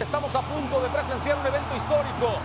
[0.00, 2.38] Estamos a punto de presenciar un evento histórico.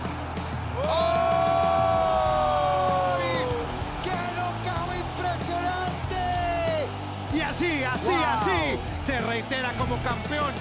[4.04, 6.86] ¡Qué knockout impresionante!
[7.34, 8.24] Y así, así, Wow.
[8.40, 10.52] así, se reitera como campeón.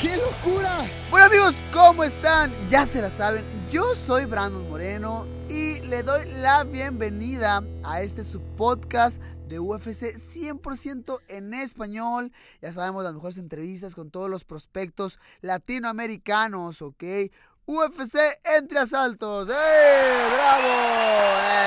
[0.00, 0.84] ¡Qué locura!
[1.10, 2.52] Bueno amigos, ¿cómo están?
[2.68, 8.22] Ya se la saben, yo soy Brandon Moreno y le doy la bienvenida a este
[8.22, 12.30] su podcast de UFC 100% en español.
[12.60, 17.02] Ya sabemos las mejores entrevistas con todos los prospectos latinoamericanos, ¿ok?
[17.64, 18.16] UFC
[18.58, 19.48] entre asaltos.
[19.48, 19.52] ¡Eh!
[20.34, 20.68] ¡Bravo!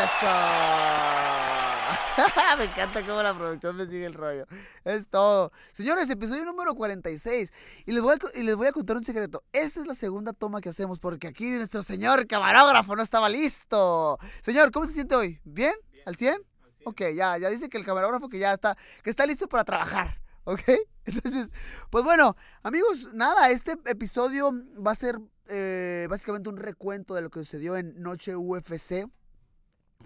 [0.04, 1.59] ¡Eso!
[2.58, 4.45] me encanta cómo la producción me sigue el rollo.
[4.84, 5.52] Es todo.
[5.72, 7.54] Señores, episodio número 46.
[7.86, 9.44] Y les, voy a, y les voy a contar un secreto.
[9.54, 14.17] Esta es la segunda toma que hacemos porque aquí nuestro señor camarógrafo no estaba listo.
[14.42, 15.40] Señor, ¿cómo se siente hoy?
[15.44, 15.73] ¿Bien?
[16.06, 16.42] ¿Al 100?
[16.86, 20.22] Ok, ya, ya dice que el camarógrafo que ya está, que está listo para trabajar.
[20.45, 20.62] ¿Ok?
[21.06, 21.50] Entonces,
[21.90, 24.52] pues bueno, amigos, nada, este episodio
[24.86, 29.08] va a ser eh, básicamente un recuento de lo que sucedió en Noche UFC.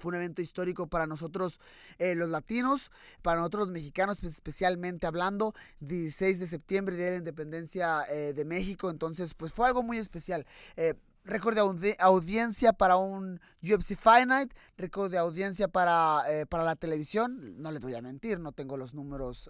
[0.03, 1.61] Fue un evento histórico para nosotros
[1.97, 7.11] eh, los latinos, para nosotros los mexicanos pues, especialmente hablando, 16 de septiembre, Día de
[7.11, 10.45] la Independencia eh, de México, entonces pues fue algo muy especial.
[10.75, 16.45] Eh, récord de audi- audiencia para un UFC Fight Night, récord de audiencia para, eh,
[16.47, 19.49] para la televisión, no les voy a mentir, no tengo los números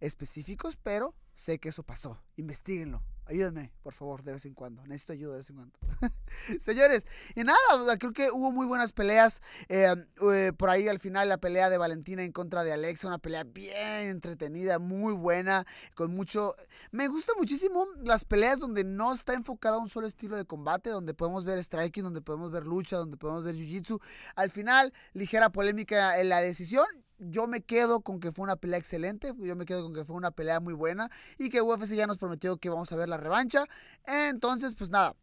[0.00, 3.02] específicos, pero sé que eso pasó, investiguenlo.
[3.30, 4.84] Ayúdenme, por favor, de vez en cuando.
[4.88, 5.78] Necesito ayuda de vez en cuando.
[6.60, 7.06] Señores,
[7.36, 9.40] y nada, creo que hubo muy buenas peleas.
[9.68, 9.94] eh,
[10.32, 13.44] eh, por ahí al final la pelea de Valentina en contra de Alexa, una pelea
[13.44, 16.56] bien entretenida, muy buena, con mucho...
[16.90, 21.14] Me gusta muchísimo las peleas donde no está enfocada un solo estilo de combate, donde
[21.14, 24.02] podemos ver striking, donde podemos ver lucha, donde podemos ver jiu-jitsu.
[24.34, 26.86] Al final, ligera polémica en la decisión.
[27.20, 30.16] Yo me quedo con que fue una pelea excelente, yo me quedo con que fue
[30.16, 33.18] una pelea muy buena y que UFC ya nos prometió que vamos a ver la
[33.18, 33.66] revancha.
[34.06, 35.14] Entonces, pues nada,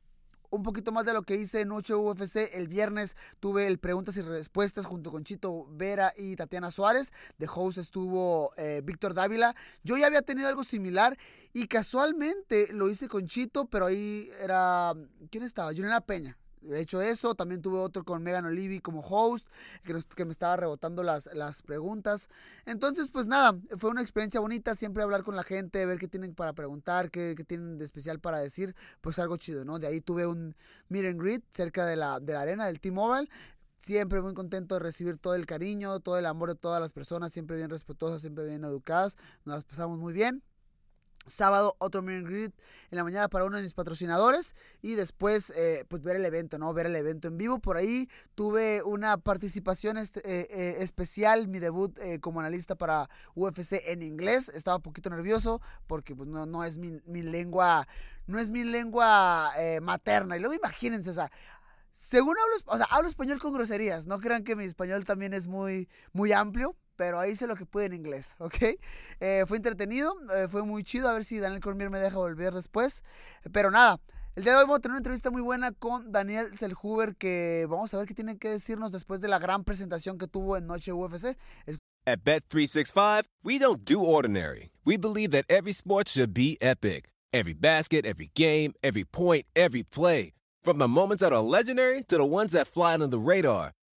[0.49, 2.53] un poquito más de lo que hice en Noche UFC.
[2.53, 7.11] El viernes tuve el preguntas y respuestas junto con Chito Vera y Tatiana Suárez.
[7.37, 9.55] De host estuvo eh, Víctor Dávila.
[9.83, 11.17] Yo ya había tenido algo similar
[11.53, 14.93] y casualmente lo hice con Chito, pero ahí era...
[15.29, 15.71] ¿Quién estaba?
[15.71, 16.37] Juliana Peña.
[16.61, 19.47] De hecho eso, también tuve otro con Megan Olivi como host,
[19.83, 22.29] que, nos- que me estaba rebotando las, las preguntas.
[22.65, 26.33] Entonces, pues nada, fue una experiencia bonita, siempre hablar con la gente, ver qué tienen
[26.35, 29.79] para preguntar, qué, qué tienen de especial para decir, pues algo chido, ¿no?
[29.79, 30.55] De ahí tuve un
[30.89, 33.29] meet and greet cerca de la, de la arena del T-Mobile.
[33.79, 37.31] Siempre muy contento de recibir todo el cariño, todo el amor de todas las personas,
[37.31, 39.17] siempre bien respetuosas, siempre bien educadas.
[39.45, 40.43] Nos pasamos muy bien.
[41.27, 42.53] Sábado otro meet greet
[42.89, 46.57] en la mañana para uno de mis patrocinadores y después eh, pues ver el evento,
[46.57, 46.73] ¿no?
[46.73, 47.59] Ver el evento en vivo.
[47.59, 53.09] Por ahí tuve una participación este- eh, eh, especial, mi debut eh, como analista para
[53.35, 54.49] UFC en inglés.
[54.49, 57.87] Estaba un poquito nervioso porque pues no, no es mi, mi lengua,
[58.25, 59.51] no es mi lengua
[59.81, 60.37] materna.
[60.37, 61.29] Y luego imagínense, o sea,
[61.93, 64.05] según hablo, o sea, hablo español con groserías.
[64.07, 66.75] No crean que mi español también es muy, muy amplio.
[66.97, 68.55] Pero ahí sé lo que pude en inglés, ¿ok?
[69.21, 71.07] Eh, fue entretenido, eh, fue muy chido.
[71.07, 73.03] A ver si Daniel Cormier me deja volver después.
[73.53, 74.01] Pero nada,
[74.35, 77.15] el día de hoy vamos a tener una entrevista muy buena con Daniel Selhuber.
[77.15, 80.57] Que vamos a ver qué tiene que decirnos después de la gran presentación que tuvo
[80.57, 81.37] en Noche UFC.
[82.05, 84.71] At Bet365, we don't do ordinary.
[84.85, 87.09] We believe that every sport should be epic.
[87.33, 90.31] Every basket, every game, every point, every play.
[90.63, 93.73] From the moments that are legendary to the ones that fly under the radar.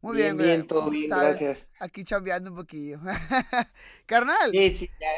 [0.00, 0.66] Muy bien, bien, güey.
[0.66, 1.68] todo bien, sabes, gracias.
[1.78, 3.00] Aquí chambeando un poquillo.
[4.06, 5.08] carnal, Sí, sí, ya.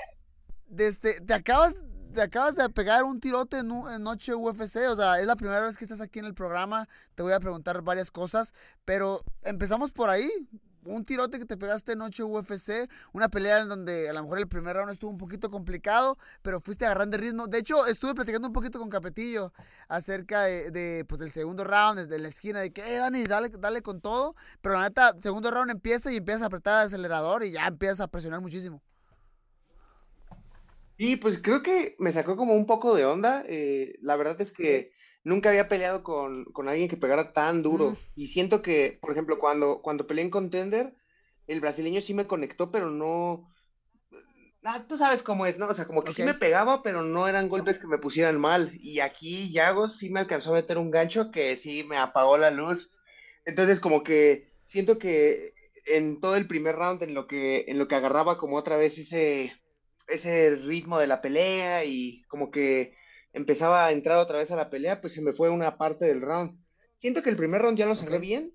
[0.67, 1.77] desde, te acabas
[2.13, 5.61] te acabas de pegar un tirote en, en Noche UFC, o sea, es la primera
[5.61, 8.53] vez que estás aquí en el programa, te voy a preguntar varias cosas,
[8.85, 10.29] pero empezamos por ahí.
[10.85, 14.39] Un tirote que te pegaste en noche UFC, una pelea en donde a lo mejor
[14.39, 17.47] el primer round estuvo un poquito complicado, pero fuiste agarrando ritmo.
[17.47, 19.53] De hecho, estuve platicando un poquito con Capetillo
[19.89, 23.83] acerca de, pues, del segundo round, desde la esquina, de que, eh, Dani, dale, dale
[23.83, 24.35] con todo.
[24.61, 28.05] Pero la neta, segundo round empieza y empieza a apretar el acelerador y ya empieza
[28.05, 28.83] a presionar muchísimo.
[30.97, 33.43] Y pues creo que me sacó como un poco de onda.
[33.47, 34.93] eh, la verdad es que
[35.25, 37.91] nunca había peleado con, con alguien que pegara tan duro.
[37.91, 37.97] Mm.
[38.17, 40.95] Y siento que, por ejemplo, cuando, cuando peleé en Contender,
[41.47, 43.49] el brasileño sí me conectó, pero no.
[44.65, 45.67] Ah, tú sabes cómo es, ¿no?
[45.67, 48.71] O sea, como que sí me pegaba, pero no eran golpes que me pusieran mal.
[48.81, 52.53] Y aquí Yagos sí me alcanzó a meter un gancho que sí me apagó la
[52.53, 52.93] luz.
[53.45, 55.53] Entonces, como que siento que
[55.87, 58.99] en todo el primer round, en lo que, en lo que agarraba como otra vez
[58.99, 59.53] ese,
[60.07, 62.95] ese ritmo de la pelea y como que
[63.33, 66.21] empezaba a entrar otra vez a la pelea, pues se me fue una parte del
[66.21, 66.59] round.
[66.97, 68.53] Siento que el primer round ya lo cerré bien.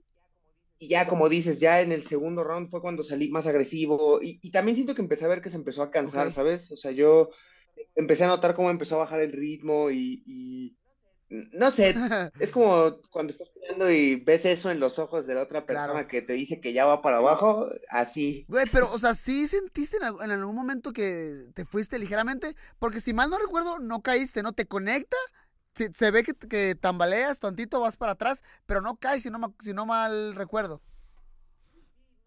[0.80, 4.22] Y ya, como dices, ya en el segundo round fue cuando salí más agresivo.
[4.22, 6.32] Y, y también siento que empecé a ver que se empezó a cansar.
[6.32, 6.72] ¿sabes?
[6.72, 7.32] O sea, yo
[7.96, 10.78] empecé a notar cómo empezó a bajar el ritmo y, y
[11.30, 12.06] no sé,
[12.38, 16.08] es como cuando estás peleando y ves eso en los ojos de la otra persona
[16.08, 16.08] Claro.
[16.08, 18.48] que te dice que ya va para abajo, así.
[18.48, 22.56] Güey, pero, o sea, ¿sí sentiste en, al- en algún momento que te fuiste ligeramente?
[22.80, 24.54] Porque si mal no recuerdo, no caíste, ¿no?
[24.54, 25.18] ¿Te conecta?
[25.76, 29.56] Se, se ve que, que tambaleas, tantito vas para atrás, pero no caes, si no,
[29.60, 30.82] si no mal recuerdo.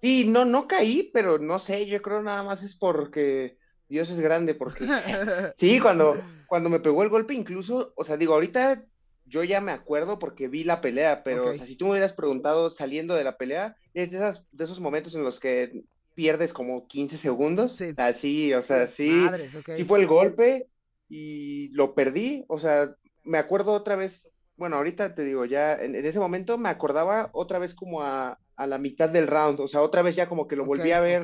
[0.01, 3.59] Sí, no, no caí, pero no sé, yo creo nada más es porque
[3.91, 4.87] Dios es grande, porque
[5.57, 6.17] sí, cuando,
[6.47, 8.85] cuando me pegó el golpe, incluso, o sea, digo, ahorita
[9.25, 11.57] yo ya me acuerdo porque vi la pelea, pero o Ok.
[11.59, 14.81] sea, si tú me hubieras preguntado saliendo de la pelea, es de esas, de esos
[14.81, 15.85] momentos en los que
[16.15, 17.93] pierdes como 15 segundos, Sí.
[17.97, 20.69] así, o sea, sí, Madres, sí fue el golpe
[21.09, 22.95] y lo perdí, o sea,
[23.25, 27.31] me acuerdo otra vez, bueno, ahorita te digo, ya en, en ese momento me acordaba
[27.33, 30.47] otra vez como a, a la mitad del round, o sea, otra vez ya como
[30.49, 31.23] que lo volví a ver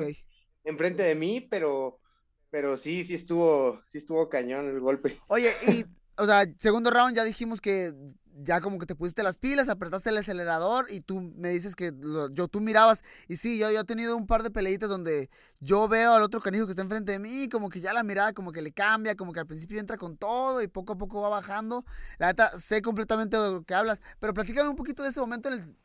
[0.63, 1.99] enfrente de mí, pero,
[2.49, 5.19] pero sí, sí estuvo, sí estuvo cañón el golpe.
[5.27, 5.85] Oye, y,
[6.17, 7.91] o sea, segundo round ya dijimos que
[8.39, 11.91] ya como que te pusiste las pilas, apretaste el acelerador y tú me dices que
[11.91, 15.31] lo- yo tú mirabas y sí, yo, yo he tenido un par de peleitas donde
[15.59, 18.33] yo veo al otro canijo que está enfrente de mí, como que ya la mirada
[18.33, 21.19] como que le cambia, como que al principio entra con todo y poco a poco
[21.21, 21.83] va bajando.
[22.19, 25.49] La neta, sé completamente de lo que hablas, pero platícame un poquito de ese momento
[25.49, 25.75] en, el-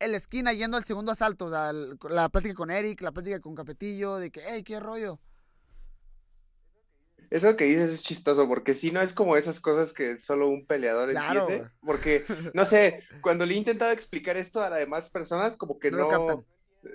[0.00, 3.12] en la esquina yendo al segundo asalto, o sea, el- la plática con Eric, la
[3.12, 5.18] plática con Capetillo, de que, hey, qué rollo.
[7.30, 10.66] Eso que dices es chistoso, porque si no es como esas cosas que solo un
[10.66, 15.10] peleador Claro, entiende, porque, no sé, cuando le he intentado explicar esto a las demás
[15.10, 16.44] personas, como que No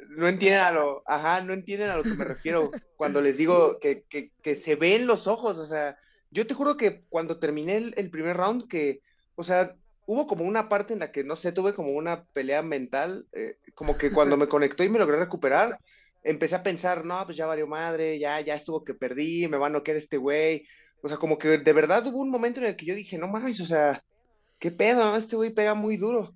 [0.10, 3.80] no, entienden a lo, ajá, no entienden a lo que me refiero cuando les digo
[3.80, 5.98] que, que, que se ve en los ojos, o sea,
[6.32, 9.02] yo te juro que cuando terminé el, el primer round, que,
[9.36, 12.62] o sea, hubo como una parte en la que, no sé, tuve como una pelea
[12.62, 15.80] mental, eh, como que cuando me conectó y me logré recuperar,
[16.24, 19.68] empecé a pensar, no, pues ya valió madre, ya, ya estuvo que perdí, me va
[19.68, 20.66] a noquear este güey,
[21.02, 23.28] o sea, como que de verdad hubo un momento en el que yo dije, no
[23.28, 24.04] mames, o sea,
[24.60, 25.16] qué pedo.
[25.16, 26.36] Este güey pega muy duro.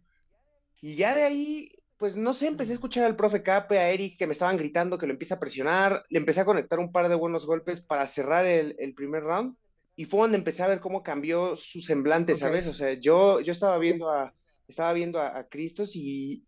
[0.81, 4.17] Y ya de ahí, pues no sé, empecé a escuchar al profe Cape, a Eric,
[4.17, 7.09] que me estaban gritando que lo empieza a presionar, le empecé a conectar un par
[7.09, 9.55] de buenos golpes para cerrar el, el primer round,
[9.95, 12.39] y fue donde empecé a ver cómo cambió su semblante, Ok.
[12.39, 12.67] ¿sabes?
[12.67, 14.33] O sea, yo, yo estaba viendo a,
[14.67, 16.43] estaba viendo a, a Cristos y,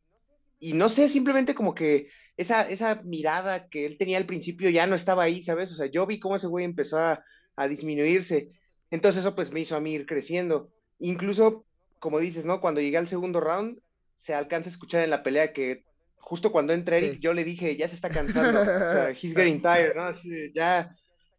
[0.60, 4.88] y no sé, simplemente como que esa, esa mirada que él tenía al principio ya
[4.88, 5.72] no estaba ahí, ¿sabes?
[5.72, 7.24] O sea, yo vi cómo ese güey empezó a,
[7.56, 8.52] a disminuirse.
[8.92, 10.72] Entonces eso pues me hizo a mí ir creciendo.
[11.00, 11.66] Incluso,
[12.00, 12.62] como dices, ¿no?
[12.62, 13.80] Cuando llegué al segundo round,
[14.14, 15.86] se alcanza a escuchar en la pelea que
[16.18, 17.20] justo cuando entra Eric, Sí.
[17.22, 18.76] yo le dije, ya se está cansando.
[18.86, 20.04] O sea, he's getting tired, ¿no?
[20.04, 20.96] Así ya,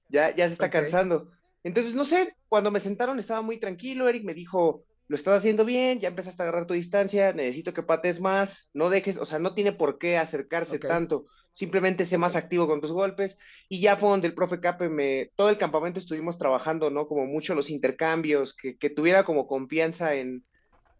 [0.08, 0.72] ya, ya se está Ok.
[0.72, 1.30] cansando.
[1.62, 5.64] Entonces, no sé, cuando me sentaron estaba muy tranquilo, Eric me dijo, lo estás haciendo
[5.64, 9.38] bien, ya empezaste a agarrar tu distancia, necesito que pates más, no dejes, o sea,
[9.38, 13.96] no tiene por qué acercarse tanto, simplemente sé más activo con tus golpes, y ya
[13.96, 17.06] fue donde el profe Cape me, todo el campamento estuvimos trabajando, ¿no?
[17.06, 20.44] Como mucho los intercambios, que, que tuviera como confianza en,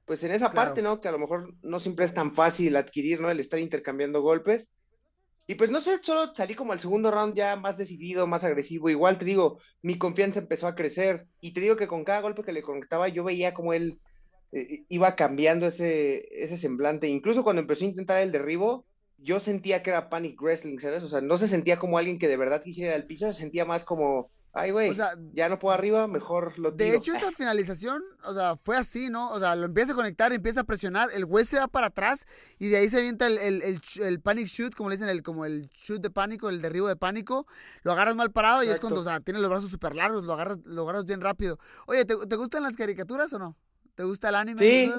[0.04, 0.54] pues en esa Claro.
[0.54, 1.00] parte, ¿no?
[1.00, 3.30] Que a lo mejor no siempre es tan fácil adquirir, ¿no?
[3.30, 4.70] El estar intercambiando golpes.
[5.48, 8.90] Y pues no sé, solo salí como al segundo round ya más decidido, más agresivo.
[8.90, 11.26] Igual te digo, mi confianza empezó a crecer.
[11.40, 14.00] Y te digo que con cada golpe que le conectaba, yo veía como él
[14.52, 17.08] eh, iba cambiando ese, ese semblante.
[17.08, 18.86] Incluso cuando empezó a intentar el derribo,
[19.18, 21.02] yo sentía que era panic wrestling, ¿sabes?
[21.04, 23.40] O sea, no se sentía como alguien que de verdad quisiera ir al piso, se
[23.40, 26.96] sentía más como, ay, güey, O sea, ya no puedo arriba, mejor lo De tiro.
[26.96, 29.30] hecho, esa finalización, o sea, fue así, ¿no?
[29.30, 32.26] O sea, lo empieza a conectar, empieza a presionar, el güey se va para atrás
[32.58, 35.22] y de ahí se avienta el, el, el el panic shoot, como le dicen, el,
[35.22, 37.46] como el shoot de pánico, el derribo de pánico.
[37.82, 40.32] Lo agarras mal parado y es cuando, o sea, tiene los brazos súper largos, lo
[40.32, 41.58] agarras, lo agarras bien rápido.
[41.86, 43.56] Oye, ¿te, te gustan las caricaturas o no?
[43.94, 44.60] ¿Te gusta el anime?
[44.60, 44.92] Sí.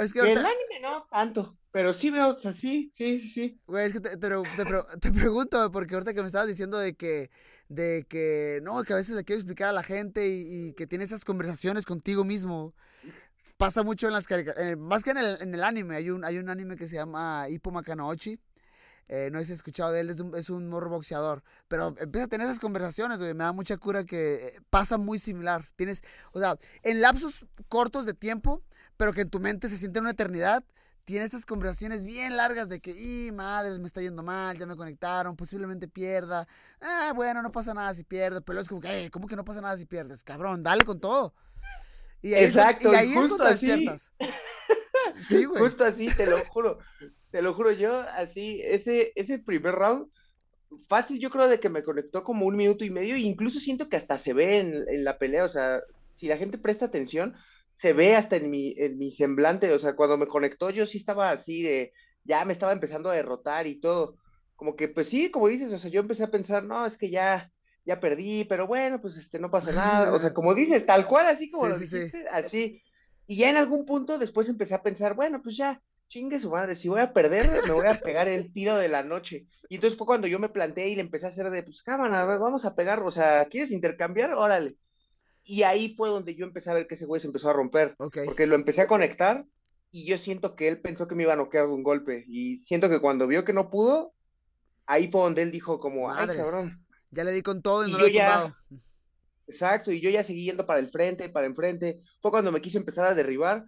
[0.00, 3.18] Es que Y el ahorita, anime no tanto, pero sí veo, o sea, sí, sí,
[3.18, 3.60] sí, sí.
[3.66, 4.28] güey, es que te, te te
[5.00, 7.30] te pregunto, porque ahorita que me estabas diciendo de que,
[7.68, 10.86] de que, no, que a veces le quiero explicar a la gente y, y que
[10.86, 12.74] tiene esas conversaciones contigo mismo.
[13.56, 16.38] Pasa mucho en las caricaturas, más que en el, en el anime, hay un, hay
[16.38, 18.38] un anime que se llama Hippo Makanouchi.
[19.08, 21.42] Eh, no has escuchado de él, es un, es un morro boxeador.
[21.66, 23.34] Pero empieza a tener esas conversaciones, güey.
[23.34, 25.64] Me da mucha cura que eh, pasa muy similar.
[25.76, 28.62] Tienes, o sea, en lapsos cortos de tiempo,
[28.98, 30.62] pero que en tu mente se siente una eternidad.
[31.06, 34.76] Tiene estas conversaciones bien largas de que, y madres, me está yendo mal, ya me
[34.76, 36.46] conectaron, posiblemente pierda.
[36.82, 38.42] Ah, bueno, no pasa nada si pierdo.
[38.42, 40.22] Pero es como que, "Eh, ¿cómo que no pasa nada si pierdes?
[40.22, 41.32] Cabrón, dale con todo.
[42.20, 43.66] Y ahí, Exacto, es, y ahí es justo cuando así.
[43.68, 44.12] despiertas.
[45.26, 45.62] Sí, güey.
[45.62, 46.78] Justo así, te lo juro,
[47.30, 50.08] te lo juro, yo así, ese, ese primer round,
[50.88, 53.88] fácil yo creo de que me conectó como un minuto y medio, e incluso siento
[53.88, 55.80] que hasta se ve en, en la pelea, o sea,
[56.16, 57.34] si la gente presta atención,
[57.78, 60.98] se ve hasta en mi, en mi semblante, o sea, cuando me conectó yo sí
[60.98, 61.92] estaba así de,
[62.24, 64.16] ya me estaba empezando a derrotar y todo,
[64.56, 67.10] como que pues sí, como dices, o sea, yo empecé a pensar, no, es que
[67.10, 67.50] ya,
[67.84, 71.26] ya perdí, pero bueno, pues este, no pasa nada, o sea, como dices, tal cual,
[71.26, 71.98] así como Sí, lo sí, sí.
[72.08, 72.82] dijiste, así,
[73.26, 76.74] y ya en algún punto después empecé a pensar, bueno, pues ya, chingue su madre,
[76.74, 79.46] si voy a perder, me voy a pegar el tiro de la noche.
[79.68, 82.24] Y entonces fue cuando yo me planteé y le empecé a hacer de, pues cámara,
[82.38, 84.32] vamos a pegar, o sea, ¿quieres intercambiar?
[84.34, 84.76] Órale.
[85.50, 87.94] Y ahí fue donde yo empecé a ver que ese güey se empezó a romper,
[87.96, 89.46] porque lo empecé a conectar
[89.90, 92.26] y yo siento que él pensó que me iba a noquear de un golpe.
[92.28, 94.12] Y siento que cuando vio que no pudo,
[94.84, 96.42] ahí fue donde él dijo como, ay, Madres.
[96.42, 96.84] cabrón.
[97.12, 98.54] Ya le di con todo y, Y no lo he ya-.
[99.46, 102.02] Exacto, y yo ya seguí yendo para el frente, para enfrente.
[102.20, 103.64] Fue cuando me quise empezar a derribar.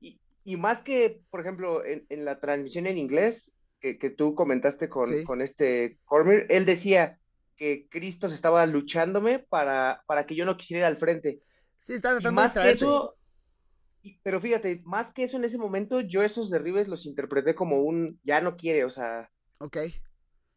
[0.00, 4.36] Y, y más que, por ejemplo, en, en la transmisión en inglés que, que tú
[4.36, 5.24] comentaste con, Sí.
[5.24, 7.18] con este Cormier, él decía
[7.56, 11.42] que Cristo se estaba luchándome para, para que yo no quisiera ir al frente.
[11.78, 12.84] Sí, estás Y tratando de más que distraerte.
[12.84, 13.16] eso,
[14.22, 18.20] pero fíjate, más que eso en ese momento, yo esos derribes los interpreté como un
[18.22, 19.76] ya no quiere, o sea, Ok.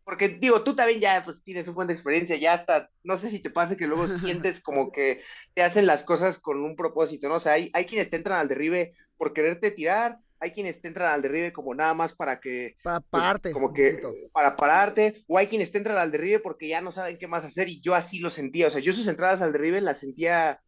[0.04, 3.30] porque digo, tú también ya pues tienes un buen de experiencia, ya hasta, no sé
[3.30, 5.22] si te pasa que luego sientes como que
[5.54, 7.36] te hacen las cosas con un propósito, ¿no?
[7.36, 10.88] O sea, hay, hay quienes te entran al derribe por quererte tirar, hay quienes te
[10.88, 13.52] entran al derribe como nada más para que, Para pues, pararte.
[13.52, 14.00] como que
[14.32, 17.44] para pararte, o hay quienes te entran al derribe porque ya no saben qué más
[17.46, 20.62] hacer, y yo así lo sentía, o sea, yo sus entradas al derribe las sentía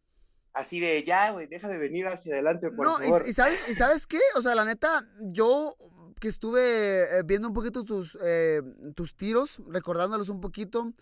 [0.52, 3.22] así de, ya, güey, deja de venir hacia adelante, por No, favor.
[3.24, 4.18] y, y sabes, ¿y sabes qué?
[4.36, 4.88] O sea, la neta,
[5.32, 5.76] yo
[6.18, 8.62] que estuve eh, viendo un poquito tus, eh,
[8.94, 10.92] tus tiros, recordándolos un poquito,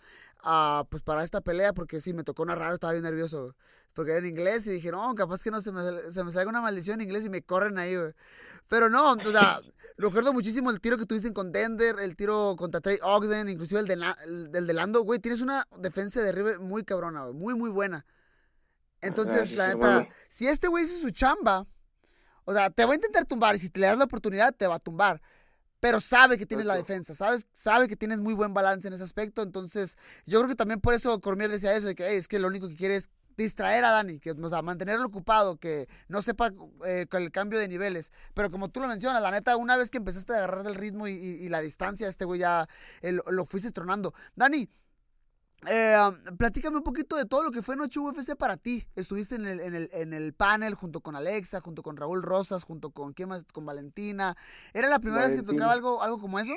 [0.43, 3.55] ah, pues para esta pelea, porque sí, me tocó narrar, estaba bien nervioso,
[3.93, 6.49] porque era en inglés y dije, no, capaz que no se me, se me salga
[6.49, 8.13] una maldición en inglés y me corren ahí, güey.
[8.67, 9.61] Pero no, o sea,
[9.97, 13.87] recuerdo muchísimo el tiro que tuviste en Contender, el tiro contra Trey Ogden, inclusive el
[13.87, 17.53] de, el del de Lando, güey, tienes una defensa de derribe muy cabrona, güey, muy,
[17.55, 18.05] muy buena.
[19.01, 20.09] Entonces, Gracias, la neta, hermano.
[20.27, 21.65] si este güey hizo su chamba,
[22.45, 24.67] o sea, te va a intentar tumbar y si te le das la oportunidad, te
[24.67, 25.21] va a tumbar.
[25.79, 29.03] Pero sabe que tienes la defensa, sabes, sabe que tienes muy buen balance en ese
[29.03, 29.41] aspecto.
[29.43, 32.37] Entonces, yo creo que también por eso Cormier decía eso, de que "Ey, es que
[32.39, 36.21] lo único que quiere es distraer a Dani, que, o sea, mantenerlo ocupado, que no
[36.21, 36.51] sepa
[36.85, 38.11] eh, con el cambio de niveles.
[38.33, 41.07] Pero como tú lo mencionas, la neta, una vez que empezaste a agarrar el ritmo
[41.07, 42.67] y, y- y la distancia, este güey ya
[43.01, 44.13] eh, lo, lo fuiste tronando.
[44.35, 44.69] Dani,
[45.67, 45.97] eh,
[46.37, 48.85] platícame un poquito de todo lo que fue Noche UFC para ti.
[48.95, 52.63] Estuviste en el, en el, en el panel junto con Alexa, junto con Raúl Rosas,
[52.63, 53.45] junto con ¿quién más?
[53.45, 54.35] Con Valentina.
[54.73, 56.53] ¿Era la primera vez que tocaba algo, algo como eso?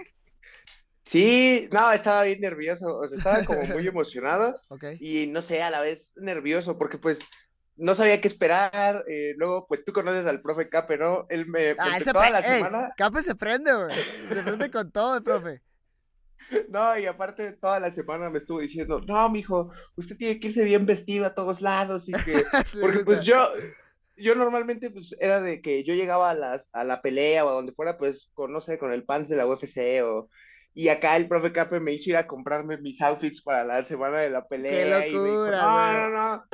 [1.04, 4.54] Sí, no, estaba bien nervioso, o sea, estaba como muy emocionado.
[4.68, 4.84] Ok.
[5.00, 7.18] y no sé, a la vez nervioso, porque pues
[7.76, 9.04] no sabía qué esperar.
[9.08, 11.26] eh, luego, pues tú conoces al profe Cape, ¿no?
[11.28, 13.96] Él me, Ah, él toda la ey, semana, Cape se prende, güey.
[14.28, 15.62] Se prende con todo, el profe.
[16.68, 20.64] No, y aparte toda la semana me estuvo diciendo, no, mijo, usted tiene que irse
[20.64, 22.42] bien vestido a todos lados y que,
[22.80, 23.48] porque pues yo,
[24.16, 27.52] yo normalmente pues era de que yo llegaba a las, a la pelea o a
[27.52, 30.28] donde fuera, pues con, no sé, con el pants de la UFC o...
[30.74, 34.20] Y acá el profe Cape me hizo ir a comprarme mis outfits para la semana
[34.20, 35.06] de la pelea.
[35.06, 35.92] y me dijo, locura, no, güey".
[35.92, 36.44] no, no,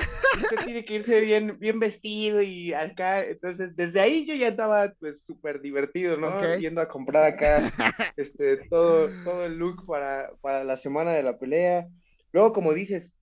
[0.43, 3.25] usted tiene que irse bien, bien vestido y acá.
[3.25, 6.37] Entonces, desde ahí yo ya estaba pues súper divertido, ¿no?
[6.37, 6.59] Ok.
[6.59, 7.71] Yendo a comprar acá
[8.17, 11.87] este, todo, todo el look para, para la semana de la pelea.
[12.33, 13.15] Luego, como dices,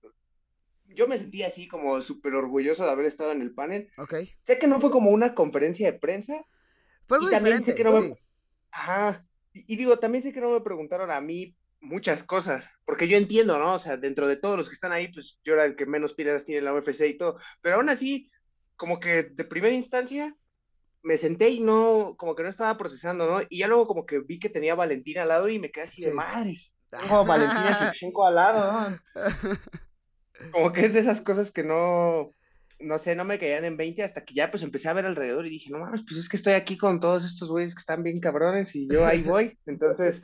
[0.87, 3.87] yo me sentí así como súper orgulloso de haber estado en el panel.
[3.99, 4.15] Ok.
[4.41, 6.43] Sé que no fue como una conferencia de prensa,
[7.07, 7.71] Fue algo y también diferente.
[7.71, 8.15] sé que no me- sí.
[8.71, 9.26] Ajá.
[9.57, 13.17] Y, y digo, también sé que no me preguntaron a mí muchas cosas, porque yo
[13.17, 13.75] entiendo, ¿no?
[13.75, 16.13] O sea, dentro de todos los que están ahí, pues yo era el que menos
[16.13, 18.31] piedras tiene en la UFC y todo, pero aún así,
[18.75, 20.35] como que de primera instancia
[21.03, 23.45] me senté y no, como que no estaba procesando, ¿no?
[23.49, 25.85] Y ya luego como que vi que tenía a Valentina al lado y me quedé
[25.85, 26.73] así de madres.
[26.89, 28.97] Tengo a Valentina Shevchenko al lado, ¿no?
[30.51, 32.33] Como que es de esas cosas que no,
[32.79, 35.45] no sé, no me caían en 20 hasta que ya pues empecé a ver alrededor
[35.45, 38.03] y dije, no mames, pues es que estoy aquí con todos estos güeyes que están
[38.03, 39.57] bien cabrones y yo ahí voy.
[39.65, 40.23] Entonces,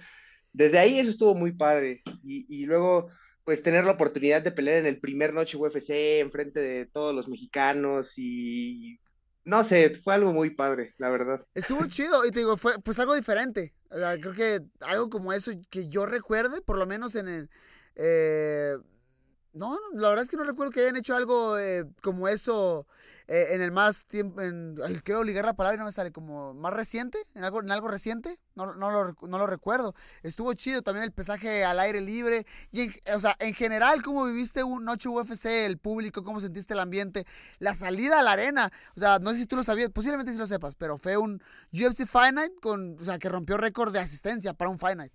[0.52, 2.02] desde ahí eso estuvo muy padre.
[2.24, 3.10] Y, y luego,
[3.44, 7.28] pues tener la oportunidad de pelear en el primer noche UFC enfrente de todos los
[7.28, 9.00] mexicanos y
[9.46, 11.46] no sé, fue algo muy padre, la verdad.
[11.54, 13.74] Estuvo chido y te digo, fue pues algo diferente.
[13.90, 17.50] O sea, creo que algo como eso que yo recuerde, por lo menos en el...
[17.96, 18.74] eh,
[19.54, 22.88] no, la verdad es que no recuerdo que hayan hecho algo eh, como eso
[23.28, 26.12] eh, en el más tiempo, en, ay, quiero ligar la palabra y no me sale,
[26.12, 29.94] como más reciente, en algo, en algo reciente, no, no, lo, no lo recuerdo.
[30.24, 34.26] Estuvo chido también el pesaje al aire libre, y en, o sea, en general, ¿cómo
[34.26, 37.26] viviste un noche UFC, el público, cómo sentiste el ambiente,
[37.60, 38.72] la salida a la arena?
[38.96, 41.42] O sea, no sé si tú lo sabías, posiblemente sí lo sepas, pero fue un
[41.72, 45.14] UFC Night con, o sea, que rompió récord de asistencia para un Night.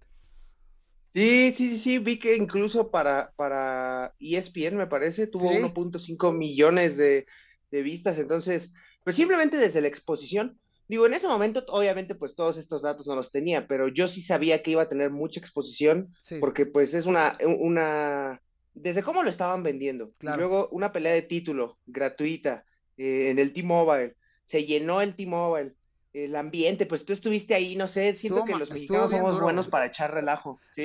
[1.14, 5.58] Sí, sí, sí, sí, vi que incluso para, para ESPN, me parece, tuvo Sí.
[5.60, 7.26] 1.5 millones de,
[7.70, 8.72] de vistas, entonces,
[9.04, 13.16] pues simplemente desde la exposición, digo, en ese momento, obviamente, pues todos estos datos no
[13.16, 16.36] los tenía, pero yo sí sabía que iba a tener mucha exposición, Sí.
[16.40, 18.40] porque pues es una, una,
[18.74, 22.64] desde cómo lo estaban vendiendo, y luego una pelea de título gratuita
[22.96, 25.74] eh, en el T-Mobile, se llenó el T-Mobile,
[26.12, 29.44] el ambiente, pues tú estuviste ahí, no sé, siento Estuvo que los mexicanos somos duro.
[29.44, 30.82] buenos para echar relajo, sí.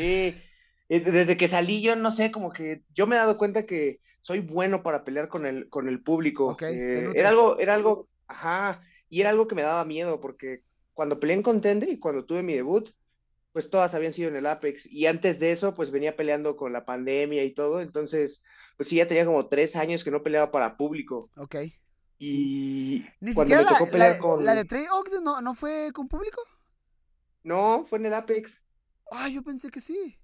[0.89, 3.99] Eh, Desde que salí yo, no sé, como que yo me he dado cuenta que
[4.21, 6.51] soy bueno para pelear con el, con el público.
[6.51, 10.19] Ok, te Eh, era algo, era algo, ajá, y era algo que me daba miedo,
[10.19, 10.61] porque
[10.93, 12.89] cuando peleé en Contender y cuando tuve mi debut,
[13.51, 16.73] pues todas habían sido en el Apex, y antes de eso, pues venía peleando con
[16.73, 18.43] la pandemia y todo, entonces,
[18.77, 21.55] pues sí, ya tenía como tres años que no peleaba para público, Ok.
[22.25, 24.45] Y Ni cuando me tocó la, pelear la- con...
[24.45, 26.41] la de Trey Ogden no, no fue con público.
[27.43, 28.63] No, fue en el Apex.
[29.11, 30.17] Ah, yo pensé que sí.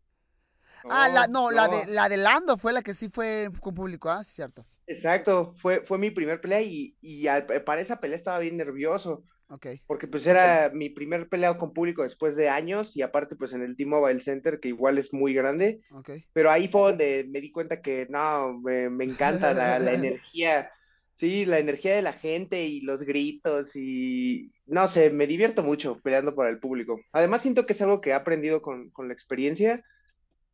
[0.90, 4.10] ah, la, no, la de la de Lando fue la que sí fue con público,
[4.10, 4.66] ah, sí, cierto.
[4.88, 9.24] Exacto, fue, fue mi primer pelea y, y al- para esa pelea estaba bien nervioso.
[9.52, 9.66] Ok.
[9.88, 13.64] porque pues era mi primer pelea con público después de años y aparte pues en
[13.64, 16.12] el T-Mobile Center que igual es muy grande, Ok.
[16.34, 20.70] pero ahí fue donde me di cuenta que no, me, me encanta la, la energía,
[21.20, 25.96] sí, la energía de la gente y los gritos y no sé, me divierto mucho
[26.02, 26.98] peleando para el público.
[27.12, 29.84] Además siento que es algo que he aprendido con, con la experiencia,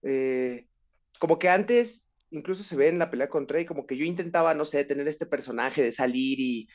[0.03, 0.67] eh,
[1.19, 4.55] como que antes, incluso se ve en la pelea con Trey, como que yo intentaba,
[4.55, 6.67] no sé, tener este personaje de salir y,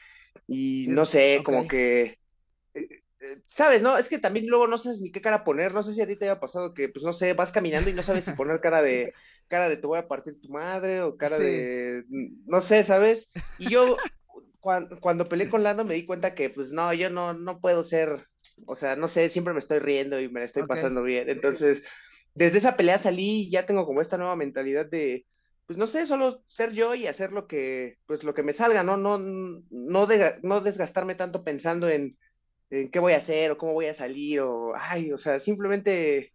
[0.46, 1.44] y no sé, Ok.
[1.44, 2.18] como que,
[2.74, 2.88] eh,
[3.20, 3.98] eh, ¿sabes, no?
[3.98, 6.16] Es que también luego no sabes ni qué cara poner, no sé si a ti
[6.16, 8.82] te haya pasado que, pues no sé, vas caminando y no sabes si poner cara
[8.82, 9.12] de,
[9.50, 11.44] cara de te voy a partir tu madre o cara Sí.
[11.44, 12.04] de,
[12.46, 13.32] no sé, ¿sabes?
[13.58, 14.10] Y yo,
[14.60, 17.84] cuando, cuando peleé con Lando me di cuenta que, pues no, yo no, no puedo
[17.84, 18.26] ser,
[18.66, 20.68] o sea, no sé, siempre me estoy riendo y me la estoy Ok.
[20.68, 21.84] pasando bien, entonces
[22.34, 25.26] desde esa pelea salí y ya tengo como esta nueva mentalidad de,
[25.66, 28.82] pues no sé, solo ser yo y hacer lo que, pues lo que me salga,
[28.84, 28.96] ¿no?
[28.96, 32.10] No, no, de- no desgastarme tanto pensando en,
[32.70, 36.32] en qué voy a hacer o cómo voy a salir o, ay, o sea, simplemente,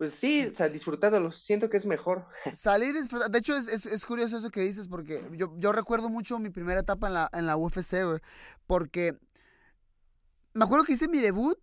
[0.00, 2.24] pues sí, o sea, disfrutándolo, siento que es mejor.
[2.54, 3.30] Salir y disfrutar.
[3.30, 6.48] De hecho, es, es, es curioso eso que dices, porque yo, yo recuerdo mucho mi
[6.48, 8.18] primera etapa en la, en la UFC,
[8.66, 9.18] porque
[10.54, 11.58] me acuerdo que hice mi debut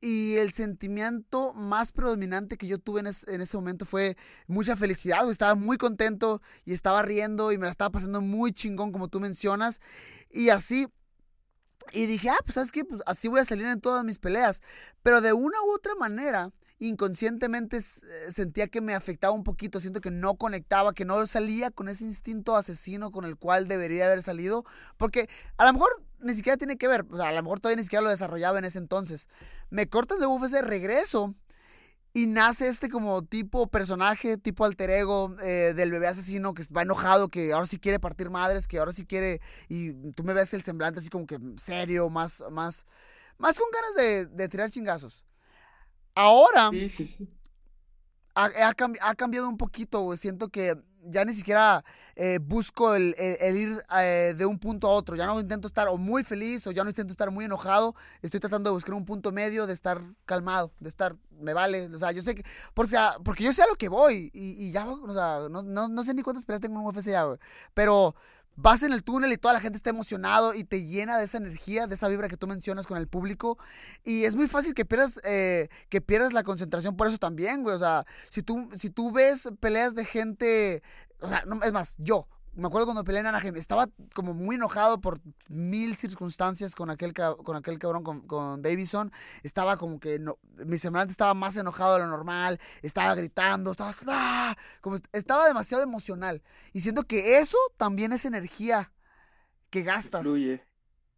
[0.00, 4.76] y el sentimiento más predominante que yo tuve en, es- en ese momento fue mucha
[4.76, 5.28] felicidad.
[5.28, 9.18] Estaba muy contento y estaba riendo y me la estaba pasando muy chingón, como tú
[9.18, 9.80] mencionas.
[10.30, 10.86] Y así.
[11.92, 14.62] Y dije, ah, pues sabes qué, pues así voy a salir en todas mis peleas.
[15.02, 17.80] Pero de una u otra manera, inconscientemente eh,
[18.32, 22.04] sentía que me afectaba un poquito, siento que no conectaba, que no salía con ese
[22.04, 24.64] instinto asesino con el cual debería haber salido,
[24.96, 28.02] porque a lo mejor ni siquiera tiene que ver, a lo mejor todavía ni siquiera
[28.02, 29.28] lo desarrollaba en ese entonces.
[29.68, 31.34] Me cortan de UFC, regreso
[32.14, 36.82] y nace este como tipo personaje, tipo alter ego eh, del bebé asesino que va
[36.82, 40.54] enojado, que ahora sí quiere partir madres, que ahora sí quiere, y tú me ves
[40.54, 42.86] el semblante así como que serio, más, más,
[43.38, 45.24] más con ganas de, de tirar chingazos.
[46.14, 47.28] Ahora Sí, sí, sí.
[48.34, 50.18] ha, ha cambi- ha cambiado un poquito, güey.
[50.18, 51.82] Siento que ya ni siquiera
[52.14, 55.16] eh, busco el, el- el ir eh, de un punto a otro.
[55.16, 57.94] Ya no intento estar o muy feliz o ya no intento estar muy enojado.
[58.22, 61.86] Estoy tratando de buscar un punto medio, de estar calmado, de estar, me vale.
[61.86, 62.44] O sea, yo sé que,
[62.74, 65.62] por, sea, porque yo sé a lo que voy y, y ya, o sea, no,
[65.62, 67.38] no, no sé ni cuántas peleas tengo en UFC ya, güey.
[67.72, 68.14] Pero
[68.56, 71.38] vas en el túnel y toda la gente está emocionado y te llena de esa
[71.38, 73.58] energía, de esa vibra que tú mencionas con el público.
[74.04, 77.76] Y es muy fácil que pierdas, eh, que pierdas la concentración por eso también, güey.
[77.76, 80.82] O sea, si tú, si tú ves peleas de gente,
[81.20, 84.56] o sea, no, es más, yo, me acuerdo cuando peleé en Anaheim, estaba como muy
[84.56, 89.12] enojado por mil circunstancias con aquel, con aquel cabrón, con, con Davison.
[89.42, 93.92] Estaba como que, no, mi semblante estaba más enojado de lo normal, estaba gritando, estaba,
[94.08, 94.56] ¡ah!
[94.80, 96.42] como est- estaba demasiado emocional.
[96.72, 98.92] Y siento que eso también es energía
[99.70, 100.64] que gastas Fluye.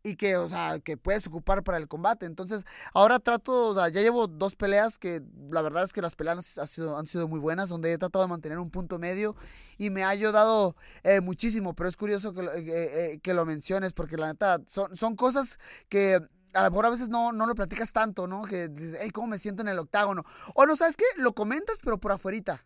[0.02, 2.26] Y que, o sea, que puedes ocupar para el combate.
[2.26, 6.14] Entonces, ahora trato, o sea, ya llevo dos peleas que la verdad es que las
[6.14, 9.36] peleas han sido, muy buenas, donde he tratado de mantener un punto medio
[9.78, 13.92] y me ha ayudado eh, muchísimo, pero es curioso que, eh, eh, que lo menciones
[13.92, 16.20] porque la neta son, son cosas que...
[16.54, 18.42] A lo mejor a veces no, no lo platicas tanto, ¿no?
[18.42, 20.22] Que dices, hey, ¿cómo me siento en el octágono?
[20.54, 21.04] O no, ¿sabes qué?
[21.16, 22.62] Lo comentas, pero por afuerita.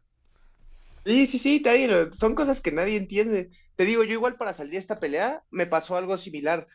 [1.04, 3.52] Sí, sí, sí, te digo, son cosas que nadie entiende.
[3.76, 6.66] Te digo, yo igual para salir de esta pelea me pasó algo similar,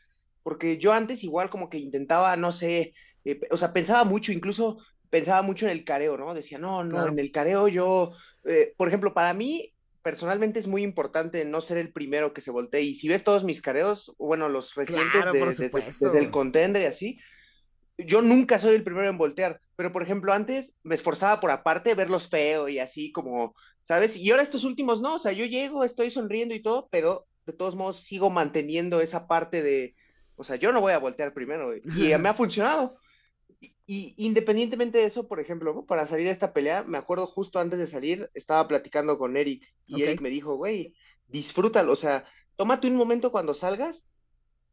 [0.43, 2.93] porque yo antes igual como que intentaba, no sé,
[3.25, 6.33] eh, o sea, pensaba mucho, incluso pensaba mucho en el careo, ¿no?
[6.33, 7.09] Decía, no, no, Claro.
[7.09, 8.11] en el careo yo,
[8.45, 12.51] eh, por ejemplo, para mí personalmente es muy importante no ser el primero que se
[12.51, 16.31] voltee, y si ves todos mis careos, bueno, los recientes Claro, de- desde, desde el
[16.31, 17.19] contender y así,
[17.97, 21.93] yo nunca soy el primero en voltear, pero por ejemplo, antes me esforzaba por aparte
[21.95, 24.17] verlos feo y así como, ¿sabes?
[24.17, 27.53] Y ahora estos últimos no, o sea, yo llego, estoy sonriendo y todo, pero de
[27.53, 29.95] todos modos sigo manteniendo esa parte de,
[30.41, 31.81] o sea, yo no voy a voltear primero y
[32.19, 32.93] me ha funcionado.
[33.59, 37.59] Y, y independientemente de eso, por ejemplo, para salir a esta pelea, me acuerdo justo
[37.59, 40.01] antes de salir, estaba platicando con Eric y Ok.
[40.03, 40.95] Eric me dijo, güey,
[41.27, 42.25] disfrútalo, o sea,
[42.55, 44.07] tómate un momento cuando salgas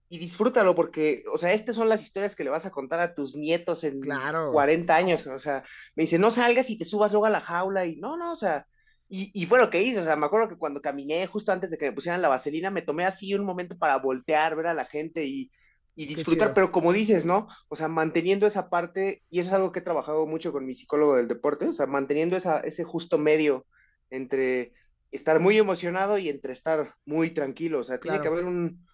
[0.08, 3.14] y disfrútalo porque, o sea, estas son las historias que le vas a contar a
[3.14, 4.52] tus nietos en Claro.
[4.52, 7.84] 40 años, o sea, me dice, no salgas y te subas luego a la jaula
[7.84, 8.66] y no, no, o sea,
[9.08, 11.70] y, y fue lo que hice, o sea, me acuerdo que cuando caminé justo antes
[11.70, 14.74] de que me pusieran la vaselina, me tomé así un momento para voltear, ver a
[14.74, 15.50] la gente y,
[15.94, 17.48] y disfrutar, pero como dices, ¿no?
[17.68, 20.74] O sea, manteniendo esa parte, y eso es algo que he trabajado mucho con mi
[20.74, 23.66] psicólogo del deporte, o sea, manteniendo esa, ese justo medio
[24.10, 24.74] entre
[25.10, 28.86] estar muy emocionado y entre estar muy tranquilo, o sea, tiene que haber un,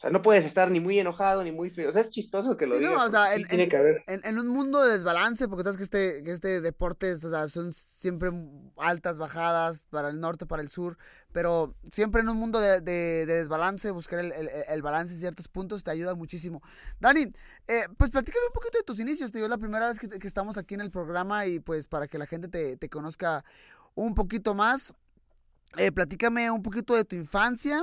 [0.00, 2.56] o sea, no puedes estar ni muy enojado ni muy feo, o sea, es chistoso
[2.56, 4.02] que lo Sí, no, digas, o sea, sí en- tiene en- que haber.
[4.06, 7.28] En, en un mundo de desbalance, porque sabes que este, que este deporte, es, o
[7.28, 8.30] sea, son siempre
[8.78, 10.96] altas, bajadas, para el norte, para el sur,
[11.32, 15.20] pero siempre en un mundo de, de- de desbalance, buscar el, el- el balance en
[15.20, 16.62] ciertos puntos te ayuda muchísimo.
[16.98, 17.30] Dani,
[17.68, 20.08] eh, pues platícame un poquito de tus inicios, te digo, es la primera vez que,
[20.08, 23.44] que estamos aquí en el programa y pues para que la gente te, te conozca
[23.94, 24.94] un poquito más,
[25.76, 27.82] eh, platícame un poquito de tu infancia,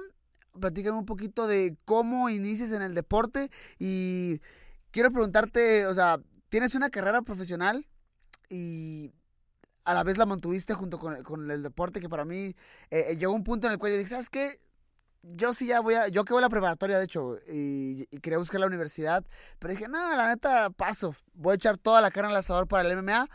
[0.59, 4.41] platícame un poquito de cómo inicias en el deporte y
[4.91, 7.87] quiero preguntarte, o sea, tienes una carrera profesional
[8.49, 9.11] y
[9.83, 12.53] a la vez la mantuviste junto con, con el deporte que para mí
[12.91, 14.59] eh, eh, llegó un punto en el cual yo dije, ¿sabes qué?
[15.23, 18.19] Yo sí ya voy a, yo que voy a la preparatoria de hecho y, y
[18.21, 19.25] quería buscar la universidad,
[19.59, 22.87] pero dije, no, la neta paso, voy a echar toda la carne al asador para
[22.87, 23.27] el MMA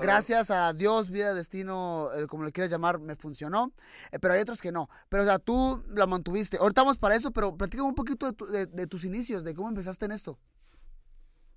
[0.00, 3.72] gracias a Dios, vida, destino, eh, como lo quieras llamar, me funcionó.
[4.10, 4.88] Eh, pero hay otros que no.
[5.10, 6.56] Pero, o sea, tú la mantuviste.
[6.56, 9.54] Ahorita vamos para eso, pero platícame un poquito de, tu- de- de tus inicios, de
[9.54, 10.38] cómo empezaste en esto.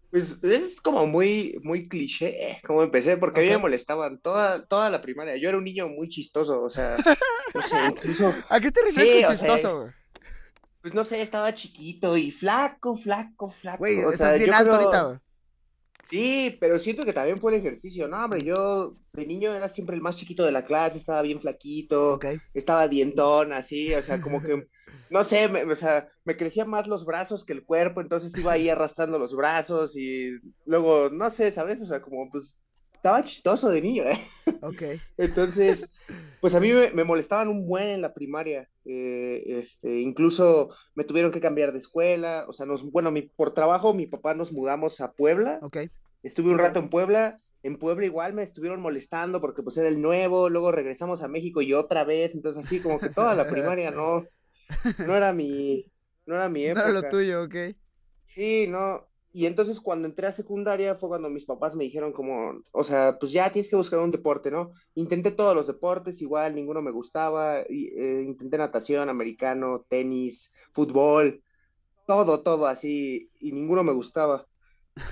[0.09, 4.65] Pues es como muy, muy cliché, eh, como empecé, porque a mí me molestaban toda,
[4.65, 5.35] toda la primaria.
[5.35, 6.95] Yo era un niño muy chistoso, o sea,
[7.55, 9.91] no sé, incluso, ¿A qué te refieres Sí, con sea, chistoso, güey?
[10.81, 13.79] pues no sé, estaba chiquito y flaco, flaco, flaco.
[13.79, 15.21] Güey, o estás sea, bien alto creo- ahorita.
[16.03, 18.23] Sí, pero siento que también fue el ejercicio, ¿no?
[18.23, 22.13] Hombre, yo de niño era siempre el más chiquito de la clase, estaba bien flaquito,
[22.13, 22.27] Ok.
[22.53, 24.67] estaba dientón, así, o sea, como que,
[25.09, 28.53] no sé, me, o sea, me crecían más los brazos que el cuerpo, entonces iba
[28.53, 30.31] ahí arrastrando los brazos y
[30.65, 31.81] luego, no sé, ¿sabes?
[31.81, 32.59] O sea, como, pues,
[32.93, 34.17] estaba chistoso de niño, ¿eh?
[34.61, 34.83] Ok.
[35.17, 35.93] Entonces,
[36.39, 41.03] pues a mí me, me molestaban un buen en la primaria, eh, este, incluso me
[41.03, 44.51] tuvieron que cambiar de escuela, o sea, nos, bueno, mi, por trabajo mi papá nos
[44.51, 45.77] mudamos a Puebla, Ok.
[46.23, 50.01] estuve un rato en Puebla, en Puebla igual me estuvieron molestando porque pues era el
[50.01, 53.91] nuevo, luego regresamos a México y otra vez, entonces así como que toda la primaria
[53.91, 54.25] no,
[55.03, 55.91] no era mi,
[56.25, 57.09] no era mi No era lo época.
[57.09, 57.55] tuyo, ok.
[58.25, 59.07] Sí, no.
[59.31, 63.17] Y entonces cuando entré a secundaria fue cuando mis papás me dijeron como, o sea,
[63.19, 64.71] pues ya tienes que buscar un deporte, ¿no?
[64.95, 71.43] Intenté todos los deportes, igual ninguno me gustaba, y, eh, intenté natación, americano, tenis, fútbol,
[72.07, 74.47] todo, todo así, y ninguno me gustaba.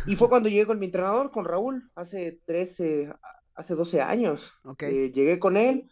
[0.08, 3.14] Y fue cuando llegué con mi entrenador, con Raúl, hace 13,
[3.54, 4.52] hace 12 años.
[4.64, 4.84] Ok.
[4.84, 5.90] Eh, llegué con él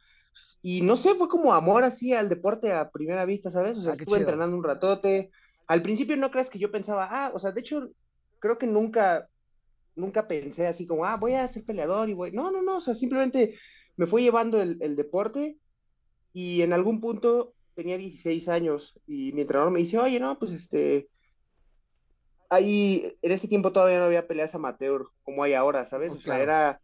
[0.61, 3.77] y no sé, fue como amor así al deporte a primera vista, ¿sabes?
[3.77, 4.19] O sea, Ah, estuve chido.
[4.19, 5.31] entrenando un ratote.
[5.67, 7.89] Al principio no creas que yo pensaba, ah, o sea, de hecho,
[8.39, 9.27] creo que nunca,
[9.95, 12.31] nunca pensé así como, ah, voy a ser peleador y voy.
[12.31, 13.57] No, no, no, o sea, simplemente
[13.97, 15.57] me fue llevando el, el deporte
[16.33, 20.51] y en algún punto tenía 16 años y mi entrenador me dice, oye, no, pues
[20.51, 21.09] este,
[22.49, 26.11] ahí, en ese tiempo todavía no había peleas amateur como hay ahora, ¿sabes?
[26.13, 26.81] Oh, O sea, era,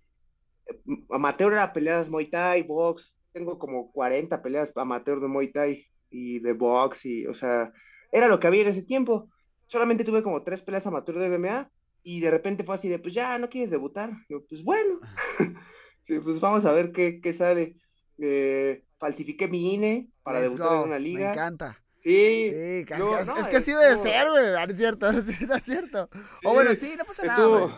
[1.09, 6.39] amateur era peleas Muay Thai, box, tengo como 40 peleas amateur de Muay Thai y
[6.39, 7.71] de box y, o sea,
[8.11, 9.29] era lo que había en ese tiempo.
[9.67, 11.69] Solamente tuve como tres peleas amateur de MMA
[12.03, 14.11] y de repente fue así de, pues ya, ¿no quieres debutar?
[14.29, 14.99] Yo, pues bueno,
[16.01, 17.75] sí, pues vamos a ver qué, qué sale.
[18.17, 21.31] Eh, falsifiqué mi INE para Let's debutar en una Me liga.
[21.31, 21.81] encanta.
[21.97, 22.45] Sí.
[22.53, 24.45] Es, no, es que así debe estuvo- ser, güey.
[24.53, 26.09] No es cierto, no es no es cierto.
[26.45, 27.77] O bueno, sí, no pasa nada, estuvo-.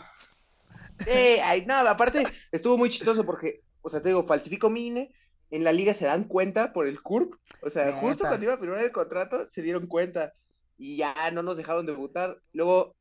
[1.00, 5.12] Sí, ay, no, aparte estuvo muy chistoso porque, o sea, te digo, falsifico mi INE,
[5.52, 8.58] en la liga se dan cuenta por el CURP, o sea, justo cuando iba a
[8.58, 10.34] firmar el contrato se dieron cuenta
[10.78, 12.40] y ya no nos dejaron debutar.
[12.54, 12.96] Luego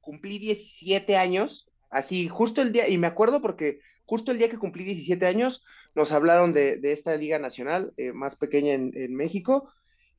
[0.00, 4.58] cumplí 17 años, así, justo el día, y me acuerdo porque justo el día que
[4.58, 9.14] cumplí 17 años nos hablaron de, de esta liga nacional eh, más pequeña en, en
[9.14, 9.70] México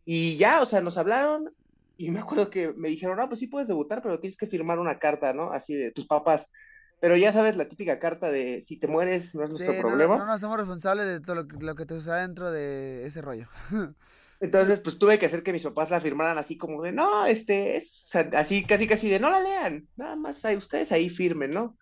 [0.05, 1.51] y ya, o sea, nos hablaron
[1.97, 4.79] y me acuerdo que me dijeron, no, pues sí puedes debutar, pero tienes que firmar
[4.79, 5.51] una carta, ¿no?
[5.51, 6.51] Así de tus papás.
[7.01, 9.89] Pero ya sabes, la típica carta de si te mueres no es Sí, nuestro no,
[9.89, 10.17] problema.
[10.17, 13.21] no nos hacemos responsables de todo lo que, lo que te suceda dentro de ese
[13.21, 13.47] rollo.
[14.39, 17.75] Entonces, pues tuve que hacer que mis papás la firmaran así como de, no, este,
[17.75, 21.09] es, o sea, así, casi, casi de, no la lean, nada más ahí, ustedes ahí
[21.09, 21.77] firmen, ¿no?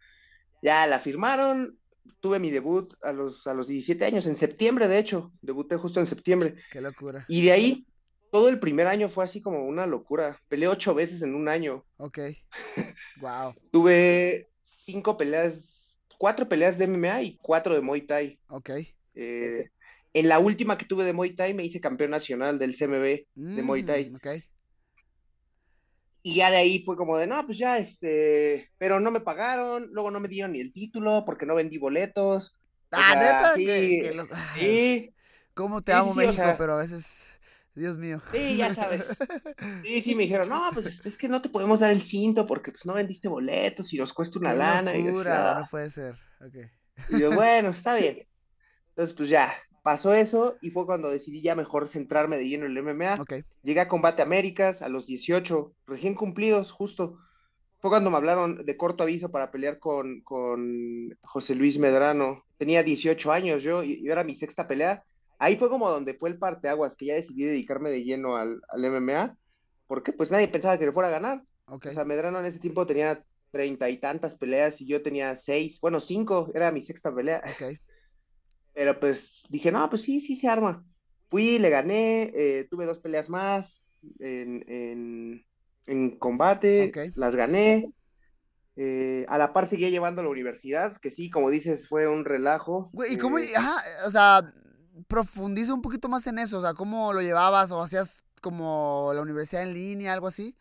[0.61, 1.77] Ya la firmaron,
[2.19, 6.01] tuve mi debut a los, a los 17 años, en septiembre, de hecho, debuté justo
[6.01, 6.55] en septiembre.
[6.71, 7.25] Qué locura.
[7.29, 7.87] Y de ahí,
[8.31, 10.37] todo el primer año fue así como una locura.
[10.49, 11.85] Peleé ocho veces en un año.
[11.97, 12.19] Ok.
[13.21, 13.53] Wow.
[13.71, 18.39] Tuve cinco peleas, cuatro peleas de MMA y cuatro de Muay Thai.
[18.49, 18.69] Ok.
[19.15, 19.69] Eh,
[20.13, 23.63] en la última que tuve de Muay Thai me hice campeón nacional del CMB de
[23.63, 24.11] Muay Thai.
[24.11, 24.27] Mm, Ok.
[26.21, 29.87] Y ya de ahí fue como de, no, pues ya, este, pero no me pagaron,
[29.93, 32.55] luego no me dieron ni el título porque no vendí boletos.
[32.91, 33.53] O Ah, sea, neta.
[33.55, 35.13] sí, que, que lo- sí,
[35.53, 36.35] ¿Cómo te Sí, amo, sí, o México?
[36.35, 37.28] sea- Pero a veces,
[37.79, 38.21] Dios mío.
[38.31, 39.05] sí, ya sabes.
[39.83, 42.71] Sí, sí, me dijeron, no, pues es- que no te podemos dar el cinto porque
[42.71, 44.95] pues no vendiste boletos y nos cuesta una Qué lana.
[44.97, 45.59] Y yo locura, "Ah".
[45.61, 46.15] no puede ser.
[46.41, 46.55] Ok.
[47.09, 48.27] Y yo, bueno, está bien.
[48.89, 52.71] Entonces, pues ya, pasó eso y fue cuando decidí ya mejor centrarme de lleno en
[52.71, 53.15] el MMA.
[53.21, 53.33] Ok.
[53.63, 57.17] Llegué a Combate Américas a los 18, recién cumplidos, justo.
[57.79, 62.43] Fue cuando me hablaron de corto aviso para pelear con, con José Luis Medrano.
[62.57, 65.03] Tenía 18 años yo y, y era mi sexta pelea.
[65.39, 68.85] Ahí fue como donde fue el parteaguas, que ya decidí dedicarme de lleno al, al
[68.85, 69.37] MMA,
[69.87, 71.43] porque pues nadie pensaba que le fuera a ganar.
[71.65, 75.79] O sea, Medrano en ese tiempo tenía treinta y tantas peleas y yo tenía seis,
[75.81, 77.41] bueno, cinco, era mi sexta pelea.
[78.73, 80.85] Pero pues dije, no, pues sí, sí se arma.
[81.29, 83.85] Fui, le gané, eh, tuve dos peleas más
[84.19, 85.45] en, en,
[85.87, 87.91] en combate, las gané.
[88.75, 92.23] Eh, a la par seguía llevando a la universidad, que sí, como dices, fue un
[92.25, 92.89] relajo.
[92.93, 93.37] Güey, ¿y cómo?
[93.37, 93.75] Eh, Ajá,
[94.07, 94.53] o sea,
[95.07, 96.59] profundiza un poquito más en eso.
[96.59, 97.71] O sea, ¿cómo lo llevabas?
[97.71, 100.55] ¿O hacías como la universidad en línea, algo así?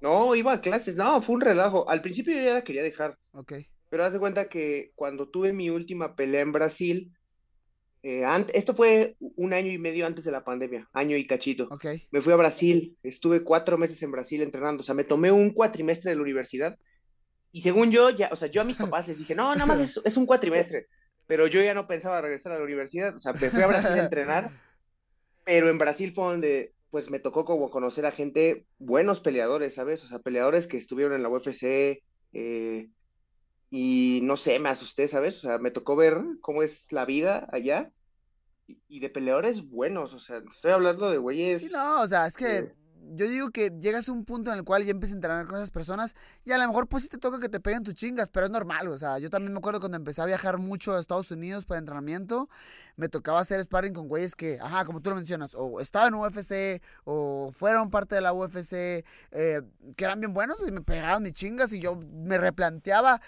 [0.00, 1.88] no, iba a clases, no, fue un relajo.
[1.88, 3.52] Al principio yo ya la quería dejar, Ok.
[3.88, 7.12] pero haz de cuenta que cuando tuve mi última pelea en Brasil,
[8.02, 8.24] eh,
[8.54, 11.68] esto fue un año y medio antes de la pandemia, año y cachito.
[11.70, 11.84] Ok.
[12.10, 15.50] Me fui a Brasil, estuve cuatro meses en Brasil entrenando, o sea, me tomé un
[15.50, 16.78] cuatrimestre de la universidad
[17.52, 19.80] y según yo, ya, o sea, yo a mis papás les dije, no, nada más
[19.80, 20.86] es, es un cuatrimestre,
[21.30, 23.92] pero yo ya no pensaba regresar a la universidad, o sea, me fui a Brasil
[23.92, 24.50] a entrenar,
[25.44, 30.02] pero en Brasil fue donde, pues, me tocó como conocer a gente, buenos peleadores, ¿sabes?
[30.02, 32.90] O sea, peleadores que estuvieron en la UFC, eh,
[33.70, 35.36] y no sé, me asusté, ¿sabes?
[35.36, 37.92] O sea, me tocó ver cómo es la vida allá.
[38.88, 41.60] Y, de peleadores buenos, o sea, estoy hablando de güeyes.
[41.60, 42.74] Sí, no, o sea, es que eh,
[43.10, 45.56] yo digo que llegas a un punto en el cual ya empiezas a entrenar con
[45.56, 48.28] esas personas y a lo mejor pues sí te toca que te peguen tus chingas,
[48.28, 51.00] pero es normal, o sea, yo también me acuerdo cuando empecé a viajar mucho a
[51.00, 52.48] Estados Unidos para entrenamiento,
[52.96, 56.20] me tocaba hacer sparring con güeyes que, ajá, como tú lo mencionas, o estaban en
[56.20, 59.62] UFC o fueron parte de la UFC, eh,
[59.96, 63.20] que eran bien buenos y me pegaban mis chingas y yo me replanteaba,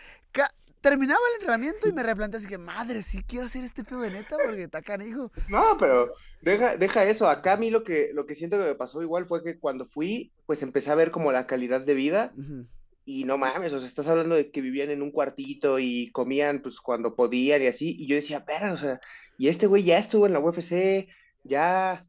[0.83, 4.11] terminaba el entrenamiento y me replanteaba así que, madre, sí quiero hacer este pedo de
[4.11, 5.31] neta porque está canijo.
[5.49, 7.29] No, pero deja, deja eso.
[7.29, 9.87] Acá a mí lo que, lo que siento que me pasó igual fue que cuando
[9.87, 12.35] fui, pues empecé a ver como la calidad de vida
[13.05, 16.63] y no mames, o sea, estás hablando de que vivían en un cuartito y comían
[16.63, 19.01] pues cuando podían y así, y yo decía, pero, o sea,
[19.39, 21.09] y este güey ya estuvo en la UFC,
[21.43, 22.07] ya,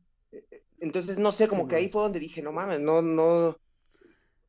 [0.79, 3.57] entonces no sé, como Sí, que ahí fue donde dije, no mames, no, no,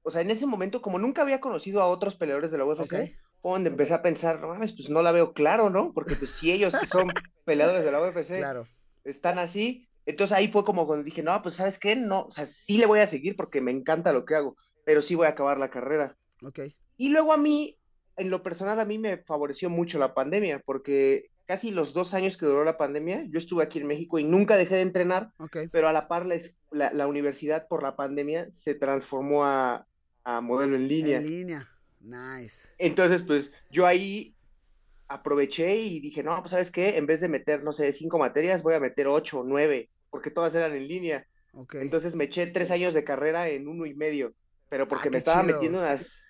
[0.02, 3.16] o sea, en ese momento, como nunca había conocido a otros peleadores de la UFC.
[3.52, 5.92] Donde empecé a pensar, no mames, pues no la veo claro, ¿no?
[5.92, 7.08] Porque pues si ellos que son
[7.44, 8.64] peleadores de la UFC Claro.
[9.04, 9.86] están así.
[10.06, 12.86] Entonces ahí fue como cuando dije, no, pues sabes qué, no, o sea, sí le
[12.86, 15.70] voy a seguir porque me encanta lo que hago, pero sí voy a acabar la
[15.70, 16.16] carrera.
[16.42, 16.60] Ok.
[16.96, 17.78] Y luego a mí,
[18.16, 22.36] en lo personal, a mí me favoreció mucho la pandemia, porque casi los dos años
[22.38, 25.56] que duró la pandemia, yo estuve aquí en México y nunca dejé de entrenar, Ok.
[25.72, 26.36] pero a la par la,
[26.70, 29.86] la, la universidad por la pandemia se transformó a,
[30.22, 31.18] a modelo en línea.
[31.18, 31.68] En línea.
[32.04, 32.68] Nice.
[32.78, 34.34] Entonces, pues yo ahí
[35.08, 38.62] aproveché y dije, no, pues sabes qué, en vez de meter, no sé, cinco materias,
[38.62, 41.26] voy a meter ocho o nueve, porque todas eran en línea.
[41.80, 44.34] Entonces me eché tres años de carrera en uno y medio,
[44.68, 45.44] pero porque Ah, me estaba chido.
[45.44, 46.26] metiendo unas...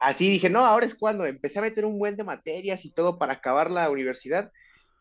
[0.00, 3.18] Así dije, no, ahora es cuando empecé a meter un buen de materias y todo
[3.18, 4.52] para acabar la universidad.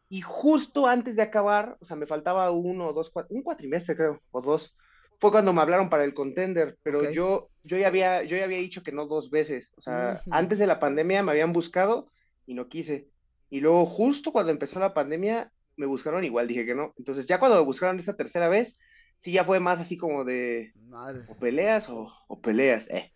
[0.09, 4.21] Y justo antes de acabar, o sea, me faltaba uno o dos, un cuatrimestre creo,
[4.31, 4.77] o dos,
[5.23, 8.57] fue cuando me hablaron para el contender, pero yo, yo ya había, yo ya había
[8.57, 9.71] dicho que no dos veces.
[9.77, 12.09] O sea, antes de la pandemia me habían buscado
[12.45, 13.07] y no quise.
[13.49, 16.93] Y luego, justo cuando empezó la pandemia, me buscaron igual, dije que no.
[16.97, 18.77] Entonces, ya cuando me buscaron esta tercera vez,
[19.17, 21.21] sí ya fue más así como de Madre.
[21.29, 23.13] o peleas o, o peleas, eh.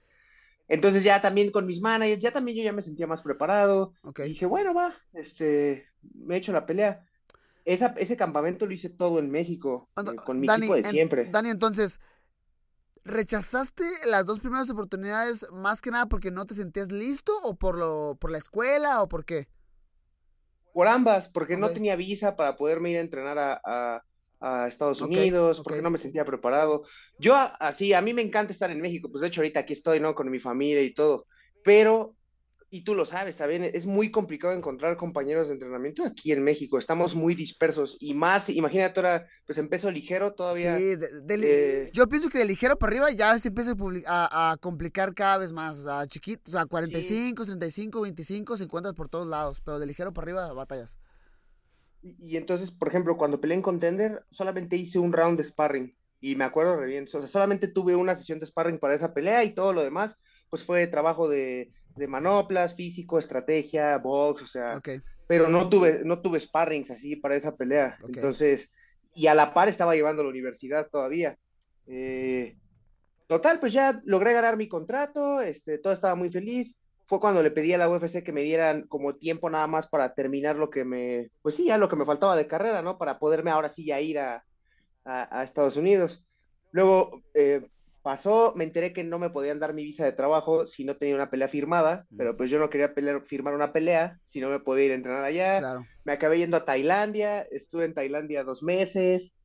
[0.70, 3.96] Entonces ya también con mis managers, ya también yo ya me sentía más preparado.
[4.04, 4.22] Ok.
[4.22, 7.06] Y dije, bueno, va, este, me he hecho la pelea.
[7.74, 10.92] Esa, ese campamento lo hice todo en México, eh, con mi Dani, equipo de en-
[10.92, 11.32] siempre.
[11.32, 12.00] Dani, entonces,
[13.06, 17.78] ¿rechazaste las dos primeras oportunidades más que nada porque no te sentías listo o por
[17.78, 19.48] lo, por la escuela o por qué?
[20.74, 24.04] Por ambas, porque no tenía visa para poderme ir a entrenar a, a-
[24.40, 26.84] a Estados Unidos, porque no me sentía preparado.
[27.18, 30.00] Yo, así, a mí me encanta estar en México, pues de hecho ahorita aquí estoy,
[30.00, 30.14] ¿no?
[30.16, 31.26] Con mi familia y todo,
[31.64, 32.16] pero,
[32.70, 36.78] y tú lo sabes, también es muy complicado encontrar compañeros de entrenamiento aquí en México,
[36.78, 40.78] estamos muy dispersos y más, imagínate ahora, pues en peso ligero todavía.
[40.78, 43.72] Sí, de- de li- eh, yo pienso que de ligero para arriba ya se empieza
[43.72, 43.78] a,
[44.08, 45.78] a- a complicar cada vez más.
[45.80, 49.86] O sea, chiquito, o sea, 45, 35, 25 se encuentran por todos lados, pero de
[49.86, 51.00] ligero para arriba batallas.
[52.02, 55.96] Y, y entonces, por ejemplo, cuando peleé en Contender, solamente hice un round de sparring.
[56.20, 57.06] Y me acuerdo re bien.
[57.06, 60.18] O sea, solamente tuve una sesión de sparring para esa pelea y todo lo demás,
[60.50, 64.90] pues fue trabajo de, de manoplas, físico, estrategia, box, o sea, Ok,
[65.28, 67.98] pero no tuve, no tuve sparrings así para esa pelea.
[68.08, 68.72] Entonces,
[69.14, 71.38] y a la par estaba llevando a la universidad todavía.
[71.86, 72.58] Eh,
[73.28, 76.80] total, pues ya logré ganar mi contrato, este, todo estaba muy feliz.
[77.08, 80.14] Fue cuando le pedí a la UFC que me dieran como tiempo nada más para
[80.14, 82.98] terminar lo que me, pues sí, ya lo que me faltaba de carrera, ¿no?
[82.98, 84.46] Para poderme ahora sí ya ir a,
[85.06, 86.26] a, a Estados Unidos.
[86.72, 87.68] Luego eh,
[88.08, 91.16] pasó, me enteré que no me podían dar mi visa de trabajo si no tenía
[91.16, 94.62] una pelea firmada, pero pues yo no quería pelear- firmar una pelea si no me
[94.62, 95.86] podía ir a entrenar allá claro.
[96.06, 99.36] me acabé yendo a Tailandia, estuve en Tailandia dos meses,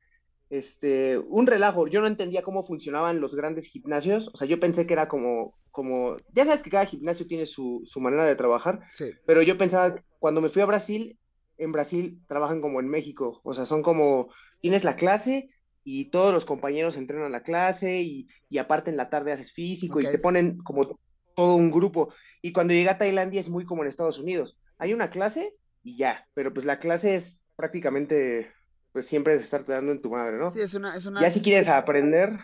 [0.48, 4.86] este, un relajo, yo no entendía cómo funcionaban los grandes gimnasios, o sea, yo pensé
[4.86, 8.78] que era como, como, ya sabes que cada gimnasio tiene su, su manera de trabajar,
[8.92, 9.06] Sí.
[9.26, 11.18] pero yo pensaba, cuando me fui a Brasil,
[11.58, 14.28] en Brasil trabajan como en México, o sea, son como,
[14.60, 15.50] tienes la clase
[15.84, 20.00] y todos los compañeros entrenan la clase y, y aparte en la tarde haces físico
[20.00, 20.98] y te ponen como
[21.34, 22.12] todo un grupo.
[22.40, 24.56] Y cuando llegué a Tailandia es muy como en Estados Unidos.
[24.78, 28.52] Hay una clase y ya, pero pues la clase es prácticamente,
[28.92, 30.50] pues siempre es estarte dando en tu madre, ¿no?
[30.50, 32.38] Sí, es una, es una, Ya si quieres aprender,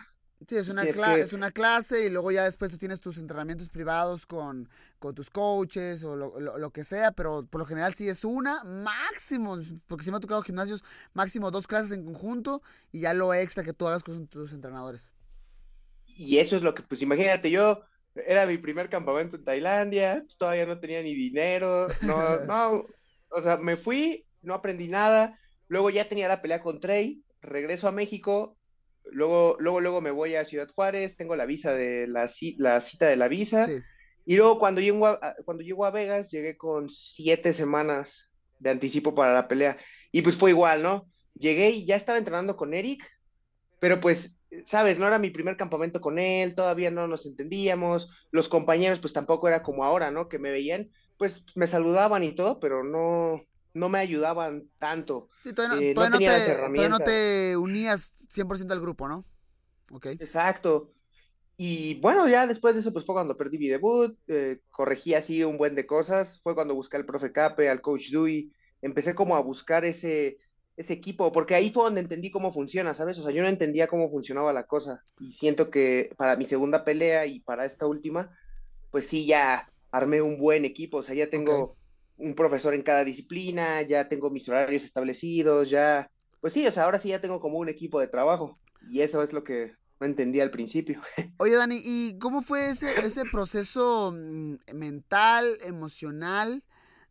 [0.47, 3.69] sí, es una, que- es una clase y luego ya después tú tienes tus entrenamientos
[3.69, 7.93] privados con, con tus coaches o lo, lo- lo que sea, pero por lo general
[7.93, 12.61] sí es una, máximo, porque sí me ha tocado gimnasios, máximo dos clases en conjunto
[12.91, 15.11] y ya lo extra que tú hagas con tus entrenadores.
[16.05, 17.81] y eso es lo que, pues imagínate, yo
[18.15, 22.91] era mi primer campamento en Tailandia, pues, todavía no tenía ni dinero, no, no,
[23.29, 27.87] o sea, me fui, no aprendí nada, luego ya tenía la pelea con Trey, regreso
[27.87, 28.57] a México,
[29.11, 32.81] luego, luego, luego me voy a Ciudad Juárez, tengo la visa de la, ci- la
[32.81, 33.81] cita de la visa, Sí,
[34.25, 39.15] y luego cuando llego a- cuando llego a Vegas, llegué con siete semanas de anticipo
[39.15, 39.77] para la pelea,
[40.11, 41.09] y pues fue igual, ¿no?
[41.33, 43.03] Llegué y ya estaba entrenando con Eric,
[43.79, 48.49] pero pues, sabes, no era mi primer campamento con él, todavía no nos entendíamos, los
[48.49, 50.27] compañeros pues tampoco era como ahora, ¿no?
[50.29, 53.41] Que me veían, pues me saludaban y todo, pero no,
[53.73, 55.29] no me ayudaban tanto.
[55.39, 57.03] sí todavía, no, Eh, todavía no tenía las te, todavía no herramientas.
[57.03, 59.25] te unías 100% al grupo, ¿no?
[59.91, 60.07] Ok.
[60.19, 60.93] Exacto.
[61.57, 65.43] Y bueno, ya después de eso, pues fue cuando perdí mi debut, eh, corregí así
[65.43, 69.35] un buen de cosas, fue cuando busqué al profe Cape, al coach Dewey, empecé como
[69.35, 70.39] a buscar ese,
[70.77, 73.19] ese equipo, porque ahí fue donde entendí cómo funciona, ¿sabes?
[73.19, 76.85] O sea, yo no entendía cómo funcionaba la cosa, y siento que para mi segunda
[76.85, 78.37] pelea y para esta última,
[78.91, 81.78] pues sí, ya armé un buen equipo, o sea, ya tengo.
[82.19, 86.09] Un profesor en cada disciplina, ya tengo mis horarios establecidos, ya,
[86.41, 89.23] pues sí, o sea, ahora sí ya tengo como un equipo de trabajo, y eso
[89.23, 91.01] es lo que no entendía al principio.
[91.37, 96.63] Oye, Dani, ¿y cómo fue ese, ese proceso mm, mental, emocional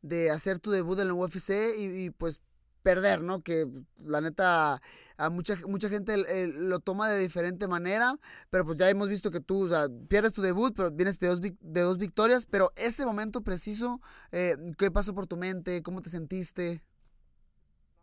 [0.03, 2.41] de hacer tu debut en la UFC y, y, pues
[2.83, 3.43] perder, ¿no?
[3.43, 3.67] Que
[4.05, 4.81] la neta
[5.17, 8.19] a mucha, mucha gente eh, lo toma de diferente manera,
[8.51, 11.29] pero pues ya hemos visto que tú, o sea, pierdes tu debut, pero vienes de
[11.29, 14.01] dos, de dos victorias, pero ese momento preciso,
[14.33, 15.83] eh, ¿qué pasó por tu mente?
[15.83, 16.83] ¿Cómo te sentiste?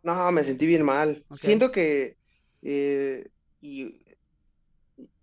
[0.02, 1.24] No, me sentí bien mal.
[1.32, 2.16] Siento que,
[2.62, 3.28] eh,
[3.60, 4.00] y,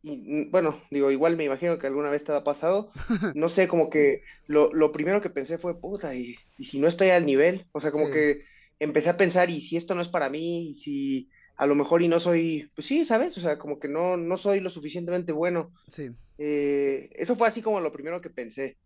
[0.02, 2.92] y, bueno, digo, igual me imagino que alguna vez te ha pasado.
[3.34, 6.88] No sé, como que lo, lo primero que pensé fue, puta, y, y si no
[6.88, 8.14] estoy al nivel, o sea, como Sí.
[8.14, 8.46] que
[8.84, 12.02] empecé a pensar, y si esto no es para mí, y si a lo mejor
[12.02, 13.38] y no soy, pues sí, ¿sabes?
[13.38, 15.72] O sea, como que no, no soy lo suficientemente bueno.
[15.88, 18.78] Sí, Eh, eso fue así como lo primero que pensé.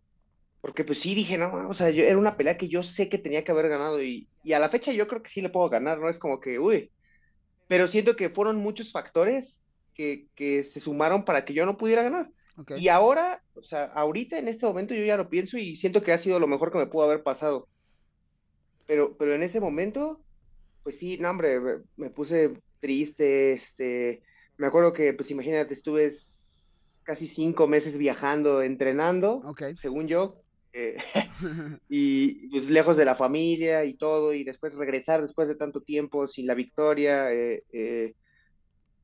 [0.60, 3.18] Porque pues sí dije, no, o sea, yo, era una pelea que yo sé que
[3.18, 5.68] tenía que haber ganado y, y a la fecha yo creo que sí le puedo
[5.68, 6.08] ganar, ¿no?
[6.08, 6.90] Es como que, uy,
[7.68, 9.60] pero siento que fueron muchos factores
[9.94, 12.30] que, que se sumaron para que yo no pudiera ganar.
[12.56, 12.72] Ok.
[12.76, 16.12] Y ahora, o sea, ahorita en este momento yo ya lo pienso y siento que
[16.12, 17.68] ha sido lo mejor que me pudo haber pasado.
[18.88, 20.24] Pero, pero en ese momento,
[20.82, 24.22] pues sí, no, hombre, me- me puse triste, este,
[24.56, 26.10] me acuerdo que, pues imagínate, estuve
[27.04, 29.62] casi cinco meses viajando, entrenando, Ok.
[29.76, 30.96] según yo, eh,
[31.88, 36.26] y pues lejos de la familia y todo, y después regresar después de tanto tiempo
[36.28, 38.14] sin la victoria, eh, eh,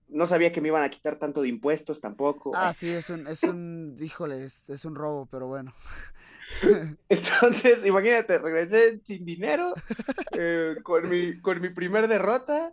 [0.08, 2.52] no sabía que me iban a quitar tanto de impuestos tampoco.
[2.56, 5.72] Ah, sí, es un, es un, híjole, es, es un robo, pero bueno.
[7.08, 9.74] Entonces, imagínate, regresé sin dinero,
[10.38, 12.72] eh, con mi, con mi primer derrota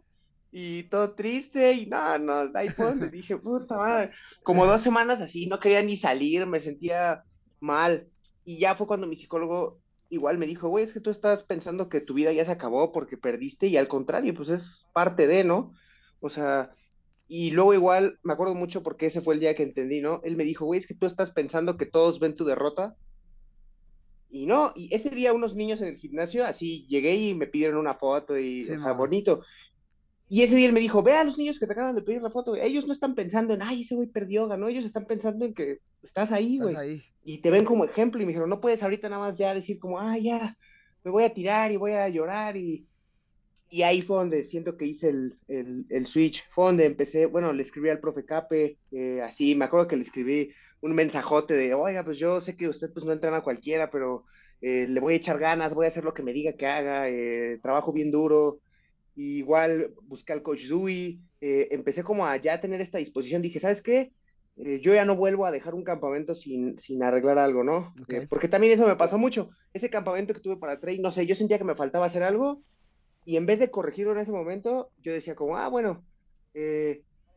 [0.52, 4.12] y todo triste y no, no, ahí fue dije, puta madre,
[4.44, 7.24] como dos semanas así, no quería ni salir, me sentía
[7.60, 8.08] mal
[8.44, 9.80] y ya fue cuando mi psicólogo
[10.10, 12.92] igual me dijo, güey, es que tú estás pensando que tu vida ya se acabó
[12.92, 15.74] porque perdiste y al contrario, pues es parte de, ¿no?
[16.20, 16.72] O sea,
[17.30, 20.20] y luego igual, me acuerdo mucho porque ese fue el día que entendí, ¿no?
[20.26, 22.98] Él me dijo, güey, es que tú estás pensando que todos ven tu derrota
[24.32, 27.78] y no, y ese día unos niños en el gimnasio, así llegué y me pidieron
[27.80, 29.44] una foto y, Sí, o sea, bonito.
[30.30, 32.22] Y ese día él me dijo, ve a los niños que te acaban de pedir
[32.22, 32.64] la foto, güey.
[32.66, 34.70] Ellos no están pensando en, ay, ese güey perdió, ganó.
[34.70, 36.90] Ellos están pensando en que estás ahí, Estás güey.
[36.92, 37.02] ahí.
[37.26, 39.78] Y te ven como ejemplo y me dijeron, no puedes ahorita nada más ya decir
[39.78, 40.58] como, ah, ya,
[41.04, 42.88] me voy a tirar y voy a llorar y...
[43.74, 47.54] Y ahí fue donde siento que hice el, el, el switch, fue donde empecé, bueno,
[47.54, 50.52] le escribí al profe Cape, eh, así, me acuerdo que le escribí
[50.82, 54.26] un mensajote de, oiga, pues yo sé que usted pues no entrena a cualquiera, pero
[54.62, 57.08] eh, le voy a echar ganas, voy a hacer lo que me diga que haga,
[57.08, 58.60] eh, trabajo bien duro,
[59.16, 63.60] y igual busqué al coach Dewey, eh, empecé como a ya tener esta disposición, dije,
[63.60, 64.12] ¿sabes qué?
[64.58, 67.94] Eh, yo ya no vuelvo a dejar un campamento sin, sin arreglar algo, ¿no?
[68.30, 71.36] Porque también eso me pasó mucho, ese campamento que tuve para trail, no sé, yo
[71.36, 72.64] sentía que me faltaba hacer algo,
[73.24, 76.04] y en vez de corregirlo en ese momento, yo decía como, ah, bueno,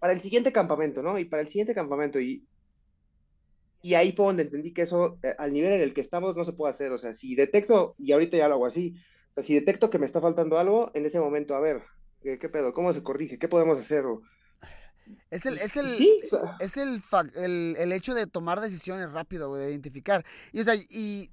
[0.00, 1.18] para el siguiente campamento, ¿no?
[1.18, 2.42] Y para el siguiente campamento, y,
[3.84, 6.44] y ahí fue donde entendí que eso, eh, al nivel en el que estamos, no
[6.44, 6.92] se puede hacer.
[6.92, 8.94] O sea, si detecto, y ahorita ya lo hago así,
[9.30, 11.82] o sea, si detecto que me está faltando algo, en ese momento, a ver,
[12.22, 12.72] ¿qué, qué pedo?
[12.72, 13.38] ¿Cómo se corrige?
[13.38, 14.06] ¿Qué podemos hacer?
[14.06, 14.22] O-
[15.30, 17.02] Es el, es el, sí, o sea, es el,
[17.36, 20.24] el, el hecho de tomar decisiones rápido, güey, de identificar.
[20.52, 21.30] Y, o sea, y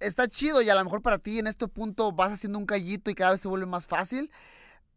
[0.00, 3.10] está chido y a lo mejor para ti en este punto vas haciendo un callito
[3.10, 4.30] y cada vez se vuelve más fácil,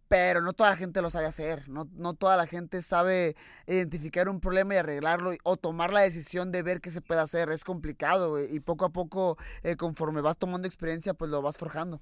[0.07, 1.67] pero no toda la gente lo sabe hacer.
[1.69, 3.35] No, no toda la gente sabe
[3.67, 7.49] identificar un problema y arreglarlo o tomar la decisión de ver qué se puede hacer.
[7.49, 12.01] Es complicado, y poco a poco, eh, conforme vas tomando experiencia, pues lo vas forjando.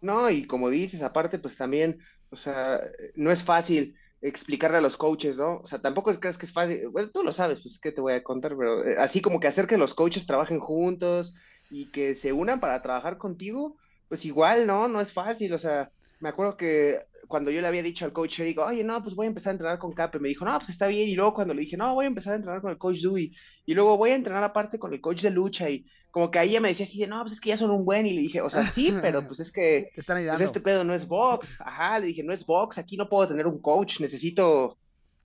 [0.00, 2.80] No, y como dices, aparte, pues también, o sea,
[3.14, 5.58] no es fácil explicarle a los coaches, ¿no?
[5.58, 8.00] O sea, tampoco es que es es fácil, bueno, tú lo sabes, pues que te
[8.00, 11.34] voy a contar, pero eh, así como que hacer que los coaches trabajen juntos
[11.70, 13.76] y que se unan para trabajar contigo,
[14.08, 14.88] pues igual, ¿no?
[14.88, 18.40] No es fácil, o sea, me acuerdo que cuando yo le había dicho al coach
[18.40, 20.70] Eric, oye, no, pues voy a empezar a entrenar con Cape, me dijo, no, pues
[20.70, 22.78] está bien, y luego cuando le dije, no, voy a empezar a entrenar con el
[22.78, 26.30] coach Dewey, y luego voy a entrenar aparte con el coach de lucha, y como
[26.30, 28.14] que ahí ella me decía así no, pues es que ya son un buen, y
[28.14, 30.44] le dije, o sea, sí, pero pues es que Te están pues ayudando.
[30.44, 31.56] este pedo no es box.
[31.60, 34.76] Ajá, le dije, no es box, aquí no puedo tener un coach, necesito.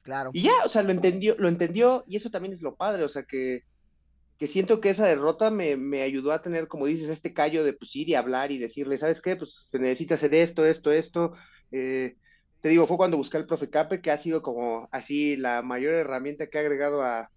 [0.03, 0.29] Claro.
[0.31, 3.09] Y ya, o sea, lo entendió, lo entendió, y eso también es lo padre, o
[3.09, 3.63] sea, que,
[4.37, 7.73] que siento que esa derrota me, me ayudó a tener, como dices, este callo de
[7.73, 9.35] pues ir y hablar y decirle, ¿sabes qué?
[9.35, 11.33] Pues se necesita hacer esto, esto, esto.
[11.71, 12.15] Eh,
[12.61, 15.93] te digo, fue cuando busqué al profe Cape, que ha sido como así la mayor
[15.93, 17.29] herramienta que ha agregado a,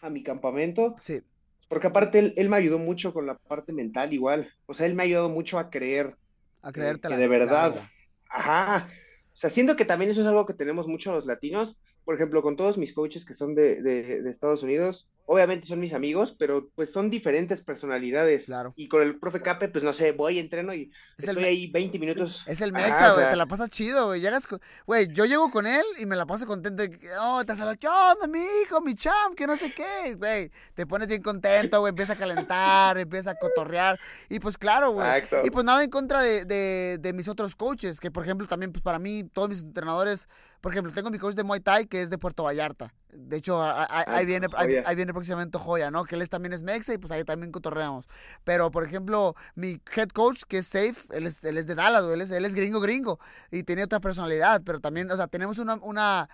[0.00, 0.94] a mi campamento.
[1.00, 1.22] Sí.
[1.68, 4.52] Porque aparte él, él me ayudó mucho con la parte mental igual.
[4.66, 6.16] O sea, él me ha ayudado mucho a creer
[6.62, 7.16] A que- creértela.
[7.16, 7.72] que de verdad.
[7.72, 7.86] claro.
[8.28, 8.88] Ajá.
[9.34, 11.78] O sea, siento que también eso es algo que tenemos mucho los latinos.
[12.04, 15.78] Por ejemplo, con todos mis coaches que son de, de- de Estados Unidos, obviamente son
[15.78, 18.46] mis amigos, pero pues son diferentes personalidades.
[18.46, 18.74] Claro.
[18.76, 22.00] Y con el profe Cape, pues no sé, voy, entreno y Es estoy ahí 20
[22.00, 22.42] minutos.
[22.48, 23.30] Es el mexa, güey.
[23.30, 24.20] Te la pasas chido, güey.
[24.20, 26.82] Llegas, con- güey, yo llego con él y me la paso contento.
[27.20, 27.76] Oh, te saludo.
[27.78, 29.36] ¿Qué onda, mi hijo, mi champ?
[29.36, 30.50] Que no sé qué, güey.
[30.74, 31.90] Te pones bien contento, güey.
[31.90, 34.00] Empieza a calentar, empieza a cotorrear.
[34.28, 35.06] Y pues claro, güey.
[35.18, 35.46] Exacto.
[35.46, 38.00] Y pues nada en contra de, de, de mis otros coaches.
[38.00, 40.28] Que por ejemplo, también, pues para mí, todos mis entrenadores.
[40.60, 42.92] Por ejemplo, tengo mi coach de Muay Thai que es de Puerto Vallarta.
[43.12, 44.82] De hecho, a- a- ahí, Ah, viene, ahí, Joya.
[44.86, 46.04] ahí viene próximamente Joya, ¿no?
[46.04, 48.06] Que él también es mexa y pues ahí también cotorreamos.
[48.44, 52.02] Pero, por ejemplo, mi head coach, que es Safe, él es, él es de Dallas,
[52.04, 53.18] güey, él es, él es gringo gringo
[53.50, 56.28] y tiene otra personalidad, pero también, o sea, tenemos una, una,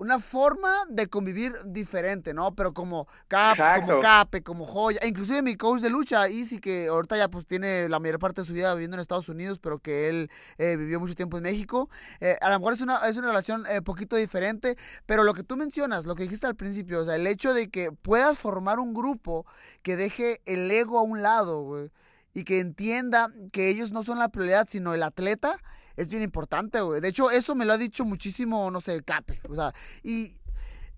[0.00, 2.54] una forma de convivir diferente, ¿no?
[2.54, 4.00] Pero como Cap, como.
[4.00, 7.86] Cape, como Joya, e inclusive mi coach de lucha, Easy, que ahorita ya pues tiene
[7.86, 11.00] la mayor parte de su vida viviendo en Estados Unidos, pero que él eh, vivió
[11.00, 11.90] mucho tiempo en México.
[12.20, 15.42] Eh, a lo mejor es una, es una relación eh, poquito diferente, pero lo que
[15.42, 18.78] tú mencionas, lo que dijiste al principio, o sea, el hecho de que puedas formar
[18.78, 19.44] un grupo
[19.82, 21.92] que deje el ego a un lado, güey,
[22.32, 25.58] y que entienda que ellos no son la prioridad, sino el atleta,
[25.96, 27.00] es bien importante, güey.
[27.00, 29.40] De hecho, eso me lo ha dicho muchísimo, no sé, Cape.
[29.48, 29.72] O sea,
[30.02, 30.32] y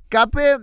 [0.08, 0.58] Cape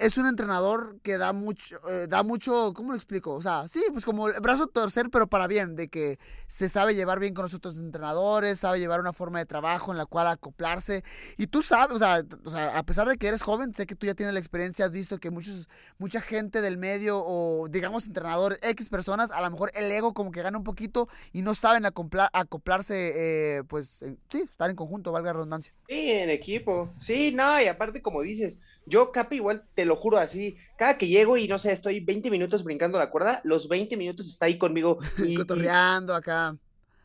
[0.00, 3.34] es un entrenador que da mucho, eh, da mucho, ¿cómo lo explico?
[3.34, 6.94] O sea, sí, pues como el brazo torcer, pero para bien, de que se sabe
[6.94, 10.26] llevar bien con los otros entrenadores, sabe llevar una forma de trabajo en la cual
[10.28, 11.04] acoplarse.
[11.36, 13.94] Y tú sabes, o sea, o sea, a pesar de que eres joven, sé que
[13.94, 18.06] tú ya tienes la experiencia, has visto que muchos, mucha gente del medio o digamos
[18.06, 21.54] entrenador, X personas, a lo mejor el ego como que gana un poquito y no
[21.54, 23.12] saben acoplar, acoplarse,
[23.58, 25.74] eh, pues, sí, estar en conjunto, valga la redundancia.
[25.88, 26.90] Sí, en equipo.
[27.02, 31.08] Sí, no, y aparte como dices, yo, Capi, igual te lo juro así, cada que
[31.08, 34.58] llego y no sé, estoy 20 minutos brincando la cuerda, los 20 minutos está ahí
[34.58, 34.98] conmigo.
[35.18, 36.56] Y, Cotorreando acá,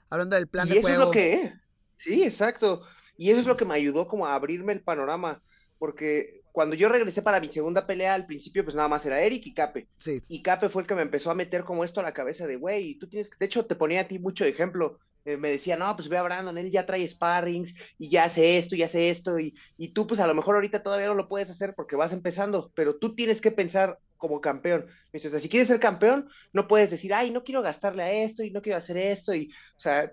[0.09, 1.01] hablando del plan y de eso juego.
[1.01, 1.53] es lo que,
[1.97, 2.83] sí, exacto.
[3.17, 5.41] Y eso es lo que me ayudó como a abrirme el panorama,
[5.77, 9.45] porque cuando yo regresé para mi segunda pelea, al principio pues nada más era Eric
[9.45, 9.89] y Cape.
[9.97, 10.21] Sí.
[10.29, 12.55] Y Cape fue el que me empezó a meter como esto a la cabeza de,
[12.55, 15.75] güey, tú tienes que, de hecho te ponía a ti mucho ejemplo, eh, me decía,
[15.75, 19.09] no, pues ve a Brandon, él ya trae sparrings y ya hace esto, y hace
[19.09, 21.97] esto, y, y tú pues a lo mejor ahorita todavía no lo puedes hacer porque
[21.97, 24.85] vas empezando, pero tú tienes que pensar como campeón.
[25.11, 28.51] Entonces, si quieres ser campeón, no puedes decir, ay, no quiero gastarle a esto y
[28.51, 30.09] no quiero hacer esto, y, o sea,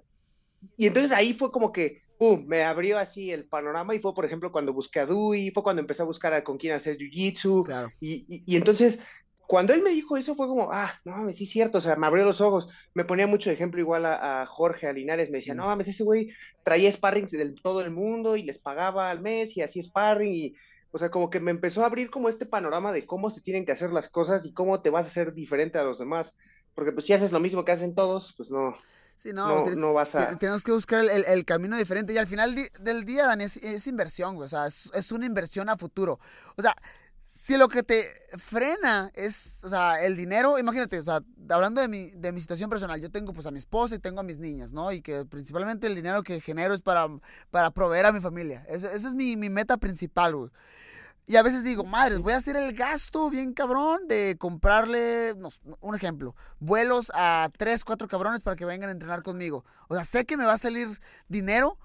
[0.77, 2.03] y entonces ahí fue como que,
[2.47, 5.81] me abrió así el panorama y fue, por ejemplo, cuando busqué a Dewey, fue cuando
[5.81, 7.93] empecé a buscar a con quién hacer Jiu-Jitsu, Claro.
[8.01, 9.01] y, y, y entonces
[9.47, 11.97] cuando él me dijo eso fue como, ah, no mames, sí es cierto, o sea,
[11.97, 12.71] me abrió los ojos.
[12.95, 16.05] Me ponía mucho ejemplo igual a, a Jorge, a Linares, me decía, no mames, ese
[16.05, 16.31] güey
[16.65, 20.55] traía sparrings de todo el mundo y les pagaba al mes y así sparring y,
[20.91, 23.67] o sea, como que me empezó a abrir como este panorama de cómo se tienen
[23.67, 26.37] que hacer las cosas y cómo te vas a hacer diferente a los demás.
[26.75, 28.77] Porque pues si haces lo mismo que hacen todos, pues no,
[29.23, 30.31] Sí, no, no, pues, no vas a...
[30.31, 33.27] te- tenemos que buscar el, el- el camino diferente y al final di- del día,
[33.27, 36.19] Dani, es, es inversión, güey, o sea, es, es una inversión a futuro.
[36.57, 36.75] O sea,
[37.25, 38.05] si lo que te
[38.37, 41.21] frena es, o sea, el dinero, imagínate, o sea,
[41.51, 44.19] hablando de mi, de mi situación personal, yo tengo pues a mi esposa y tengo
[44.21, 44.91] a mis niñas, ¿no?
[44.91, 47.07] Y que principalmente el dinero que genero es para,
[47.51, 48.65] para proveer a mi familia.
[48.69, 50.51] Esa es mi, mi meta principal, güey.
[51.27, 55.51] Y a veces digo, madres, voy a hacer el gasto bien cabrón de comprarle, no,
[55.81, 59.65] un ejemplo, vuelos a tres, cuatro cabrones para que vengan a entrenar conmigo.
[59.89, 60.89] O sea, sé que me va a salir
[61.29, 61.79] dinero,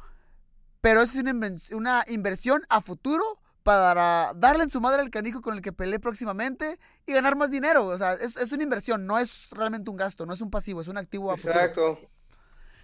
[0.81, 5.41] pero eso es una, una inversión a futuro para darle en su madre al canijo
[5.41, 7.85] con el que peleé próximamente y ganar más dinero.
[7.85, 10.81] O sea, es, es una inversión, no es realmente un gasto, no es un pasivo,
[10.81, 11.53] es un activo a futuro.
[11.53, 11.99] Exacto.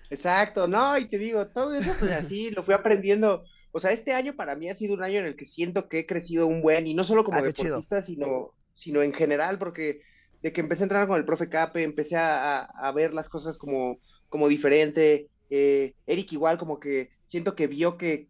[0.10, 3.46] Exacto, no, y te digo, todo eso pues así lo fui aprendiendo.
[3.74, 6.00] O sea, este año para mí ha sido un año en el que siento que
[6.02, 10.02] he crecido un buen, y no solo como Ah, deportista, sino, sino en general, porque
[10.42, 13.30] de que empecé a entrenar con el profe Cape, empecé a, a- a ver las
[13.30, 14.00] cosas como,
[14.30, 15.30] como diferente.
[15.50, 18.30] eh, Eric igual como que siento que vio que,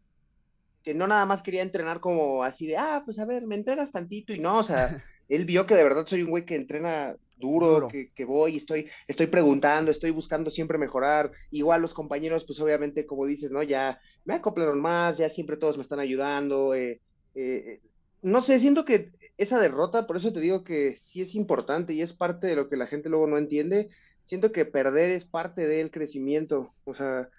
[0.84, 3.92] que no nada más quería entrenar como así de, ah, pues a ver, me entrenas
[3.92, 4.96] tantito y no, o sea,
[5.30, 7.88] él vio que de verdad soy un güey que entrena duro, Duro.
[7.88, 11.32] Que, que voy, estoy, estoy preguntando, estoy buscando siempre mejorar.
[11.52, 13.64] Igual los compañeros, pues obviamente, como dices, ¿no?
[13.64, 16.74] Ya me acoplaron más, ya siempre todos me están ayudando.
[16.76, 17.02] eh,
[17.36, 17.82] eh,
[18.22, 22.02] no sé, siento que esa derrota, por eso te digo que sí es importante y
[22.02, 23.90] es parte de lo que la gente luego no entiende.
[24.24, 26.74] Siento que perder es parte del crecimiento.
[26.86, 27.30] O sea,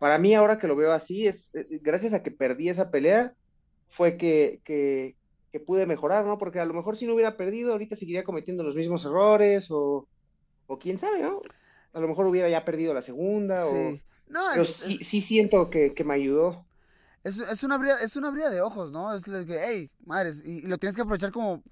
[0.00, 3.34] para mí ahora que lo veo así, es eh, gracias a que perdí esa pelea,
[3.88, 5.16] fue que, que,
[5.52, 6.38] que pude mejorar, ¿no?
[6.38, 10.08] Porque a lo mejor si no hubiera perdido, ahorita seguiría cometiendo los mismos errores o,
[10.66, 11.42] o quién sabe, ¿no?
[11.92, 13.70] A lo mejor hubiera ya perdido la segunda o...
[13.70, 14.02] Sí.
[14.28, 16.64] No, Pero es, sí, sí siento que, que me ayudó.
[17.22, 19.14] Es, es una brida, es una brida de ojos, ¿no?
[19.14, 21.62] Es que, hey, madres, y, y lo tienes que aprovechar como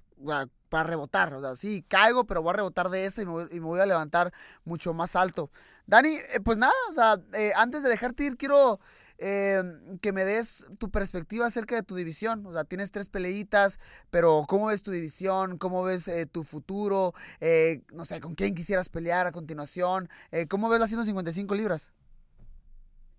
[0.69, 1.33] para rebotar.
[1.33, 3.65] O sea, sí, caigo, pero voy a rebotar de esa y me voy, y me
[3.65, 4.31] voy a levantar
[4.63, 5.49] mucho más alto.
[5.87, 8.79] Dani, eh, pues nada, o sea, eh, antes de dejarte ir, quiero
[9.21, 9.63] eh,
[10.01, 12.45] que me des tu perspectiva acerca de tu división.
[12.45, 15.57] O sea, tienes tres peleitas, pero ¿cómo ves tu división?
[15.57, 17.13] ¿Cómo ves eh, tu futuro?
[17.39, 20.09] Eh, no sé, ¿con quién quisieras pelear a continuación?
[20.31, 21.93] Eh, ¿Cómo ves las 155 libras?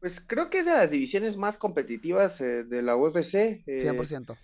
[0.01, 3.63] Pues creo que es de las divisiones más competitivas eh, de la UFC.
[3.67, 4.37] eh, 100%.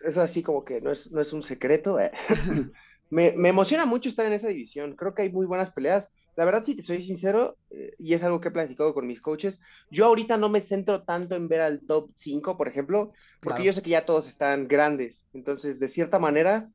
[0.00, 1.98] es así como que no es, no es un secreto.
[3.10, 4.94] me, me emociona mucho estar en esa división.
[4.96, 6.12] Creo que hay muy buenas peleas.
[6.36, 9.22] La verdad, si te soy sincero, eh, y es algo que he platicado con mis
[9.22, 9.58] coaches,
[9.90, 13.64] yo ahorita no me centro tanto en ver al top 5, por ejemplo, porque Claro.
[13.64, 15.28] yo sé que ya todos están grandes.
[15.32, 16.68] Entonces, de cierta manera,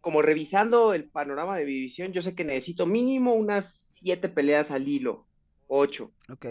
[0.00, 4.70] como revisando el panorama de mi división, yo sé que necesito mínimo unas siete peleas
[4.70, 5.26] al hilo,
[5.66, 6.14] ocho.
[6.30, 6.46] Ok.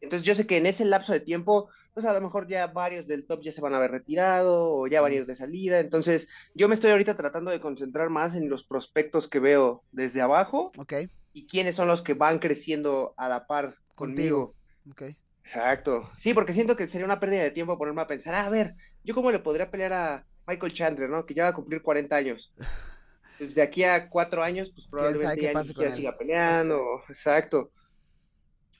[0.00, 3.06] Entonces yo sé que en ese lapso de tiempo, pues a lo mejor ya varios
[3.06, 5.80] del top ya se van a haber retirado o ya van a ir de salida.
[5.80, 10.20] Entonces yo me estoy ahorita tratando de concentrar más en los prospectos que veo desde
[10.20, 10.94] abajo Ok.
[11.32, 14.54] y quiénes son los que van creciendo a la par Contigo.
[14.84, 14.92] conmigo.
[14.92, 15.16] Ok.
[15.42, 16.10] Exacto.
[16.14, 18.74] Sí, porque siento que sería una pérdida de tiempo ponerme a pensar, "Ah, a ver,
[19.02, 21.24] yo cómo le podría pelear a Michael Chandler, ¿no?
[21.26, 22.52] Que ya va a cumplir 40 años.
[23.38, 25.94] Pues de aquí a cuatro años, pues probablemente ya él?
[25.94, 27.02] siga peleando.
[27.08, 27.70] Exacto.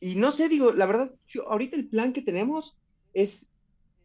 [0.01, 2.78] y no sé, digo, la verdad, yo, ahorita el plan que tenemos
[3.23, 3.51] es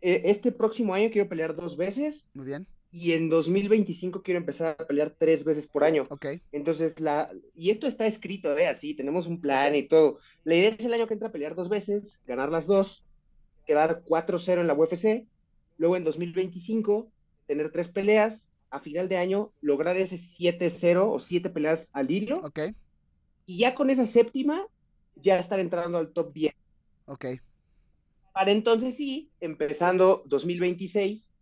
[0.01, 2.67] eh, este próximo año quiero pelear dos veces Muy bien.
[2.91, 6.03] y en 2025 quiero empezar a pelear tres veces por año.
[6.09, 6.25] Ok.
[6.51, 8.67] Entonces, la, y esto está escrito, ¿eh?
[8.67, 10.19] Así, tenemos un plan y todo.
[10.43, 13.05] La idea es el año que entra a pelear dos veces, ganar las dos,
[13.65, 15.25] quedar 4-0 en la UFC,
[15.77, 17.09] luego en 2025
[17.47, 22.39] tener tres peleas, a final de año lograr ese 7-0 o siete peleas al hilo,
[22.43, 22.59] Ok.
[23.45, 24.65] y ya con esa séptima
[25.15, 26.53] ya estar entrando al top 10.
[27.05, 27.25] Ok.
[28.33, 31.33] Para entonces sí, empezando 2026,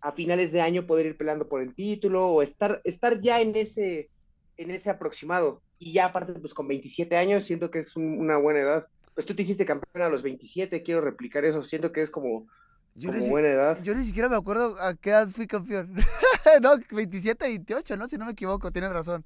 [0.00, 3.56] a finales de año poder ir peleando por el título o estar, estar ya en
[3.56, 4.10] ese,
[4.56, 5.62] en ese aproximado.
[5.78, 8.86] Y ya aparte, pues con 27 años, siento que es un- una buena edad.
[9.14, 12.46] Pues tú te hiciste campeón a los 27, quiero replicar eso, siento que es como,
[12.94, 13.82] Yo como ni, buena edad.
[13.82, 15.94] yo ni siquiera me acuerdo a qué edad fui campeón.
[16.62, 18.06] no, 27, 28, ¿no?
[18.08, 19.24] Si no me equivoco, tienes razón.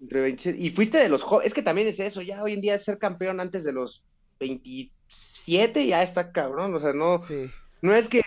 [0.00, 2.60] Entre 27, y fuiste de los jóvenes, es que también es eso, ya hoy en
[2.60, 4.04] día ser campeón antes de los
[5.46, 7.46] 27 ya está cabrón, o sea, no, Sí.
[7.82, 8.20] no es que,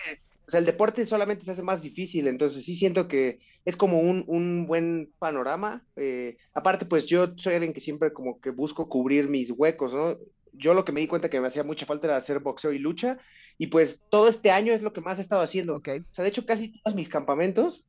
[0.46, 4.00] o sea, el deporte solamente se hace más difícil, entonces sí siento que es como
[4.00, 5.82] un, un buen panorama.
[5.96, 10.16] eh, aparte, pues yo soy alguien que siempre como que busco cubrir mis huecos, ¿no?
[10.52, 12.78] Yo lo que me di cuenta que me hacía mucha falta era hacer boxeo y
[12.78, 13.18] lucha,
[13.58, 15.74] y pues todo este año es lo que más he estado haciendo.
[15.74, 15.88] Ok.
[16.10, 17.86] O sea, de hecho, casi todos mis campamentos,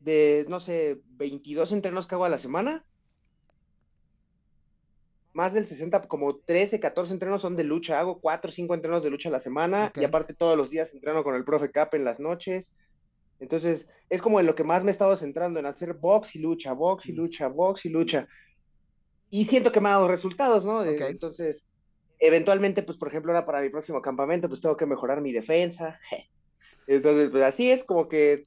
[0.00, 2.84] de, no sé, 22 entrenos que hago a la semana,
[5.32, 7.98] más del 60, como 13, 14 entrenos son de lucha.
[7.98, 10.92] Hago 4 o 5 entrenos de lucha a la semana y aparte todos los días
[10.94, 12.76] entreno con el profe Cap en las noches.
[13.38, 16.38] Entonces, es como en lo que más me he estado centrando, en hacer box y
[16.38, 17.16] lucha, box y Mm.
[17.16, 18.28] lucha, box y lucha.
[19.30, 20.84] Y siento que me ha dado resultados, ¿no?
[20.84, 21.68] Entonces,
[22.18, 25.98] eventualmente, pues, por ejemplo, ahora para mi próximo campamento, pues tengo que mejorar mi defensa.
[26.86, 28.46] Entonces, pues así es como que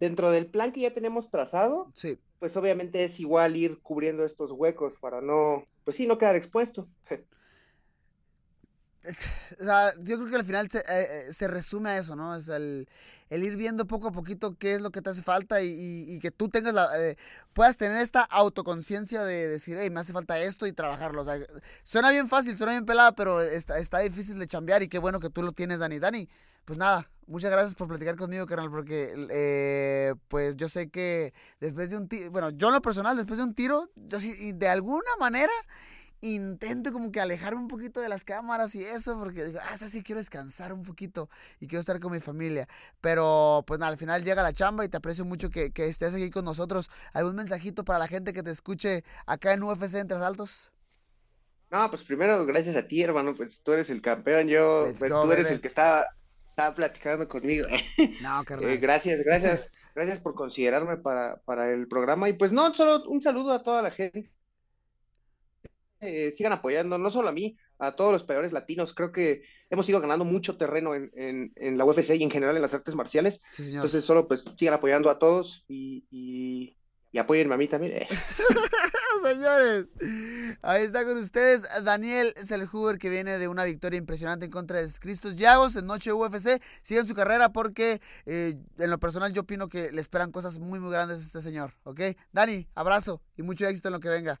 [0.00, 2.18] dentro del plan que ya tenemos trazado, Sí.
[2.38, 6.88] pues obviamente es igual ir cubriendo estos huecos para no, pues sí, no quedar expuesto.
[9.60, 12.34] O sea, yo creo que al final se, eh, eh, se resume a eso, ¿no?
[12.34, 12.88] Es el,
[13.30, 16.14] el ir viendo poco a poquito qué es lo que te hace falta y, y-
[16.14, 17.16] y que tú tengas la, eh,
[17.52, 21.22] puedas tener esta autoconciencia de decir, hey, me hace falta esto y trabajarlo.
[21.22, 21.38] O sea,
[21.82, 25.20] suena bien fácil, suena bien pelada, pero está, está difícil de chambear y qué bueno
[25.20, 25.98] que tú lo tienes, Dani.
[25.98, 26.28] Dani,
[26.64, 31.90] pues nada, muchas gracias por platicar conmigo, carnal, porque eh, pues yo sé que después
[31.90, 34.68] de un tiro, bueno, yo en lo personal, después de un tiro, yo sí, de
[34.68, 35.52] alguna manera
[36.32, 40.02] intento como que alejarme un poquito de las cámaras y eso, porque digo, ah, sí,
[40.02, 41.28] quiero descansar un poquito
[41.60, 42.68] y quiero estar con mi familia.
[43.00, 46.14] Pero pues nada, al final llega la chamba y te aprecio mucho que, que estés
[46.14, 46.90] aquí con nosotros.
[47.12, 50.72] ¿Algún mensajito para la gente que te escuche acá en UFC Entre Saltos?
[51.70, 55.10] No, pues primero, gracias a ti, hermano, pues tú eres el campeón, yo, Let's pues
[55.10, 56.06] go, tú eres el que estaba,
[56.50, 57.66] estaba platicando conmigo.
[58.18, 58.78] No, Eh, carnal.
[58.78, 62.28] gracias, gracias, gracias por considerarme para, para el programa.
[62.28, 64.30] Y pues no, solo un saludo a toda la gente.
[66.04, 68.94] Eh, sigan apoyando, no solo a mí, a todos los peleadores latinos.
[68.94, 72.56] Creo que hemos ido ganando mucho terreno en, en, en la UFC y en general
[72.56, 73.42] en las artes marciales.
[73.50, 73.84] Sí, señor.
[73.84, 76.76] Entonces, solo pues sigan apoyando a todos y, y,
[77.12, 77.94] y apóyenme a mí también.
[77.94, 78.08] Eh,
[79.24, 79.86] Señores,
[80.60, 84.90] ahí está con ustedes Daniel Selhuber que viene de una victoria impresionante en contra de
[85.00, 86.60] Cristos Llagos en Noche UFC.
[86.82, 90.78] Sigan su carrera porque eh, en lo personal yo opino que le esperan cosas muy
[90.78, 92.00] muy grandes a este señor, ¿ok?
[92.32, 94.40] Dani, abrazo y mucho éxito en lo que venga.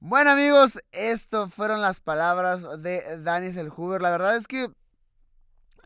[0.00, 4.00] Bueno amigos, esto fueron las palabras de Dani Selhuber.
[4.00, 4.70] La verdad es que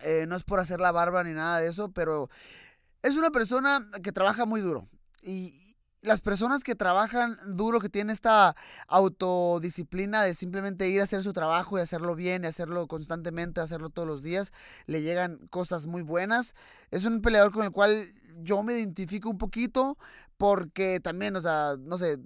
[0.03, 2.29] eh, no es por hacer la barba ni nada de eso, pero
[3.01, 4.87] es una persona que trabaja muy duro.
[5.23, 8.55] Y las personas que trabajan duro, que tienen esta
[8.87, 13.89] autodisciplina de simplemente ir a hacer su trabajo y hacerlo bien y hacerlo constantemente, hacerlo
[13.89, 14.53] todos los días,
[14.85, 16.55] le llegan cosas muy buenas.
[16.91, 18.05] Es un peleador con el cual
[18.43, 19.97] yo me identifico un poquito
[20.43, 22.19] porque también, o sea, no sé, eh,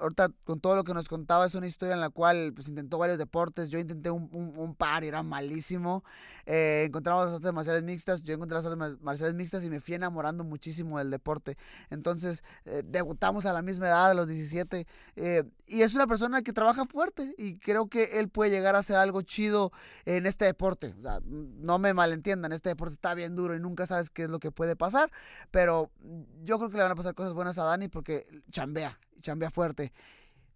[0.00, 2.98] ahorita con todo lo que nos contaba es una historia en la cual pues intentó
[2.98, 6.02] varios deportes, yo intenté un, un, un par y era malísimo,
[6.46, 9.78] eh, encontramos las artes marciales mixtas, yo encontré las artes mar- marciales mixtas y me
[9.78, 11.56] fui enamorando muchísimo del deporte,
[11.90, 16.42] entonces eh, debutamos a la misma edad, a los 17, eh, y es una persona
[16.42, 19.70] que trabaja fuerte y creo que él puede llegar a hacer algo chido
[20.06, 23.86] en este deporte, o sea, no me malentiendan, este deporte está bien duro y nunca
[23.86, 25.12] sabes qué es lo que puede pasar,
[25.52, 25.92] pero
[26.42, 29.92] yo creo que le van a pasar cosas buenas a Dani porque chambea, chambea fuerte.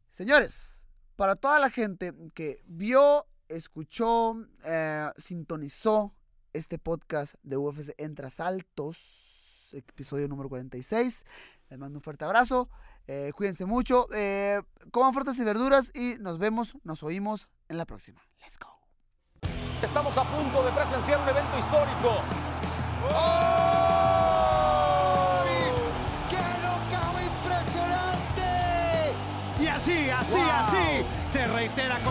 [0.09, 0.87] Señores,
[1.17, 6.15] para toda la gente que vio, escuchó, eh, sintonizó
[6.53, 11.25] este podcast de UFC Entre Saltos, episodio número 46,
[11.71, 12.69] les mando un fuerte abrazo.
[13.07, 14.09] Eh, cuídense mucho.
[14.15, 18.23] Eh, coman frutas y verduras y nos vemos, nos oímos en la próxima.
[18.41, 18.79] Let's go.
[19.83, 22.23] Estamos a punto de presenciar un evento histórico.
[23.09, 23.54] ¡Qué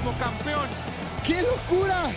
[0.04, 0.68] como campeón.
[1.24, 2.12] ¡Qué locura!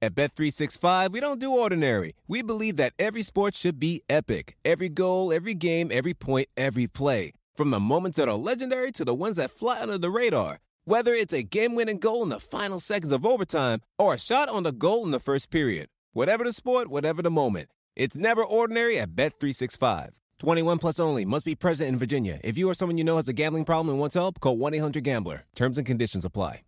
[0.00, 2.14] At Bet365, we don't do ordinary.
[2.28, 4.54] We believe that every sport should be epic.
[4.62, 7.32] Every goal, every game, every point, every play.
[7.54, 10.60] From the moments that are legendary to the ones that fly under the radar.
[10.86, 14.64] Whether it's a game-winning goal in the final seconds of overtime or a shot on
[14.64, 15.88] the goal in the first period.
[16.12, 17.70] Whatever the sport, whatever the moment.
[17.96, 20.10] It's never ordinary at Bet365.
[20.40, 21.24] 21 plus only.
[21.24, 22.38] Must be present in Virginia.
[22.44, 25.44] If you or someone you know has a gambling problem and wants help, call 1-800-GAMBLER.
[25.54, 26.60] Terms and conditions apply.